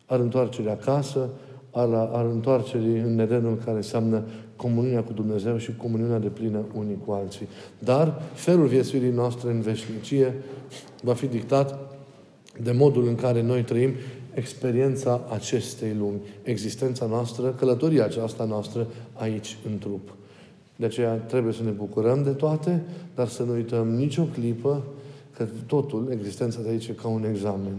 Al 0.06 0.20
întoarcerii 0.20 0.70
acasă, 0.70 1.28
al, 1.70 1.94
al 1.94 2.30
întoarcerii 2.30 2.98
în 2.98 3.18
Edenul 3.18 3.56
care 3.64 3.76
înseamnă 3.76 4.22
comuniunea 4.56 5.02
cu 5.02 5.12
Dumnezeu 5.12 5.56
și 5.56 5.76
comuniunea 5.76 6.18
de 6.18 6.28
plină 6.28 6.64
unii 6.74 6.98
cu 7.06 7.12
alții. 7.12 7.48
Dar 7.78 8.22
felul 8.32 8.66
viețuirii 8.66 9.10
noastre 9.10 9.50
în 9.50 9.60
veșnicie 9.60 10.34
va 11.02 11.14
fi 11.14 11.26
dictat 11.26 11.78
de 12.62 12.72
modul 12.72 13.06
în 13.06 13.14
care 13.14 13.42
noi 13.42 13.62
trăim 13.62 13.92
experiența 14.34 15.20
acestei 15.30 15.94
lumi, 15.98 16.20
existența 16.42 17.06
noastră, 17.06 17.50
călătoria 17.50 18.04
aceasta 18.04 18.44
noastră 18.44 18.86
aici 19.12 19.56
în 19.66 19.78
trup. 19.78 20.14
De 20.76 20.84
aceea 20.84 21.14
trebuie 21.14 21.52
să 21.52 21.62
ne 21.62 21.70
bucurăm 21.70 22.22
de 22.22 22.30
toate, 22.30 22.82
dar 23.14 23.28
să 23.28 23.42
nu 23.42 23.52
uităm 23.52 23.88
nicio 23.88 24.22
clipă 24.22 24.82
că 25.36 25.46
totul, 25.66 26.08
existența 26.12 26.60
de 26.62 26.68
aici, 26.68 26.88
e 26.88 26.92
ca 26.92 27.08
un 27.08 27.24
examen. 27.24 27.74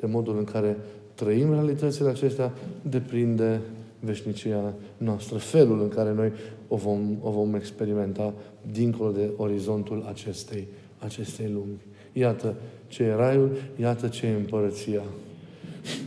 De 0.00 0.06
modul 0.06 0.38
în 0.38 0.44
care 0.44 0.76
trăim 1.14 1.52
realitățile 1.52 2.08
acestea 2.08 2.52
deprinde 2.82 3.60
veșnicia 4.00 4.74
noastră, 4.96 5.38
felul 5.38 5.80
în 5.82 5.88
care 5.88 6.12
noi 6.12 6.32
o 6.68 6.76
vom, 6.76 7.00
o 7.22 7.30
vom 7.30 7.54
experimenta 7.54 8.32
dincolo 8.72 9.10
de 9.10 9.30
orizontul 9.36 10.04
acestei, 10.08 10.66
acestei 10.98 11.50
lumi. 11.52 11.80
Iată 12.12 12.54
ce 12.86 13.02
e 13.02 13.14
raiul, 13.14 13.50
iată 13.80 14.08
ce 14.08 14.26
e 14.26 14.34
împărăția. 14.34 15.02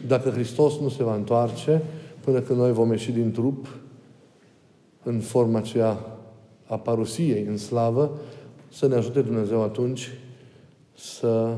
Dacă 0.08 0.30
Hristos 0.30 0.80
nu 0.80 0.90
se 0.90 1.04
va 1.04 1.16
întoarce, 1.16 1.82
până 2.24 2.40
când 2.40 2.60
noi 2.60 2.72
vom 2.72 2.92
ieși 2.92 3.12
din 3.12 3.32
trup, 3.32 3.68
în 5.04 5.20
forma 5.20 5.58
aceea 5.58 6.16
a 6.67 6.77
parusiei 6.77 7.45
în 7.47 7.58
slavă, 7.58 8.12
să 8.69 8.88
ne 8.88 8.95
ajute 8.95 9.21
Dumnezeu 9.21 9.63
atunci 9.63 10.12
să 10.95 11.53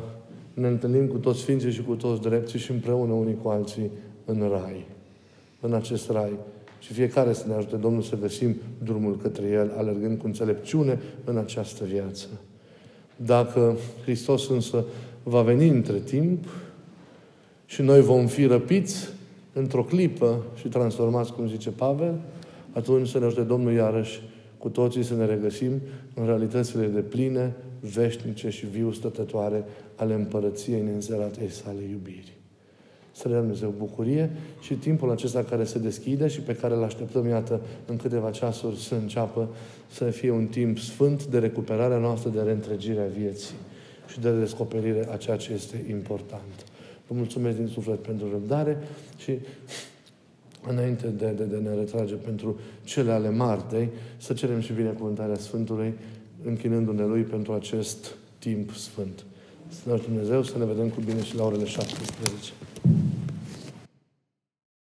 ne 0.54 0.68
întâlnim 0.68 1.08
cu 1.08 1.18
toți 1.18 1.40
Sfinții 1.40 1.72
și 1.72 1.84
cu 1.84 1.96
toți 1.96 2.22
drepții 2.22 2.60
și 2.60 2.72
împreună 2.72 3.14
unii 3.14 3.38
cu 3.42 3.50
alții 3.50 3.90
în 4.26 4.50
Rai. 4.52 4.86
În 5.60 5.74
acest 5.74 6.10
Rai. 6.10 6.34
Și 6.80 6.94
fiecare 6.94 7.34
să 7.34 7.48
ne 7.48 7.54
ajute 7.54 7.76
Domnul 7.76 8.02
să 8.02 8.18
găsim 8.22 8.56
drumul 8.84 9.18
către 9.18 9.48
El, 9.48 9.72
alergând 9.78 10.20
cu 10.20 10.26
înțelepciune 10.26 11.00
în 11.24 11.38
această 11.38 11.84
viață. 11.84 12.28
Dacă 13.16 13.78
Hristos 14.02 14.50
însă 14.50 14.84
va 15.24 15.42
veni 15.42 15.68
între 15.68 16.00
timp 16.00 16.46
și 17.66 17.82
noi 17.82 18.02
vom 18.02 18.28
fi 18.28 18.46
răpiți 18.46 19.10
într-o 19.54 19.84
clipă 19.84 20.44
și 20.56 20.68
transformați, 20.68 21.34
cum 21.34 21.48
zice 21.48 21.70
Pavel, 21.70 22.20
atunci 22.72 23.08
să 23.08 23.20
ne 23.20 23.26
ajute 23.26 23.42
Domnul 23.42 23.74
iarăși 23.74 24.22
cu 24.60 24.70
toții 24.70 25.04
să 25.04 25.14
ne 25.14 25.26
regăsim 25.26 25.72
în 26.14 26.26
realitățile 26.26 26.88
de 26.88 27.00
pline, 27.00 27.56
veșnice 27.80 28.50
și 28.50 28.66
viu 28.66 28.92
stătătoare 28.92 29.64
ale 29.96 30.14
împărăției 30.14 30.82
neînzeratei 30.82 31.50
sale 31.50 31.82
iubirii. 31.92 32.38
Să 33.12 33.28
le 33.28 33.36
Dumnezeu 33.36 33.74
bucurie 33.78 34.30
și 34.62 34.74
timpul 34.74 35.12
acesta 35.12 35.44
care 35.44 35.64
se 35.64 35.80
deschide 35.80 36.28
și 36.28 36.42
pe 36.42 36.56
care 36.56 36.74
îl 36.74 36.84
așteptăm, 36.84 37.28
iată, 37.28 37.62
în 37.86 37.98
câteva 37.98 38.30
ceasuri 38.30 38.78
să 38.80 38.96
înceapă 38.96 39.50
să 39.92 40.04
fie 40.04 40.32
un 40.32 40.46
timp 40.46 40.78
sfânt 40.78 41.26
de 41.26 41.40
recuperare 41.40 42.00
noastră, 42.00 42.30
de 42.30 42.42
reîntregire 42.42 43.02
a 43.02 43.20
vieții 43.20 43.56
și 44.08 44.20
de 44.20 44.40
descoperire 44.40 45.08
a 45.12 45.18
ceea 45.18 45.38
ce 45.38 45.54
este 45.54 45.86
important. 45.90 46.66
Vă 47.08 47.16
mulțumesc 47.16 47.58
din 47.58 47.68
suflet 47.68 48.02
pentru 48.02 48.30
răbdare 48.32 48.78
și 49.18 49.32
înainte 50.68 51.08
de, 51.08 51.34
de, 51.38 51.44
de 51.44 51.58
ne 51.58 51.74
retrage 51.74 52.14
pentru 52.14 52.60
cele 52.84 53.12
ale 53.12 53.30
Martei, 53.30 53.90
să 54.18 54.34
cerem 54.34 54.60
și 54.60 54.74
binecuvântarea 54.74 55.36
Sfântului, 55.36 55.94
închinându-ne 56.46 57.06
Lui 57.06 57.22
pentru 57.22 57.54
acest 57.54 58.16
timp 58.40 58.72
sfânt. 58.72 59.24
Să 59.84 60.00
Dumnezeu 60.06 60.44
să 60.44 60.58
ne 60.58 60.66
vedem 60.66 60.90
cu 60.90 61.02
bine 61.06 61.24
și 61.24 61.36
la 61.36 61.44
orele 61.44 61.66
17. 61.66 62.54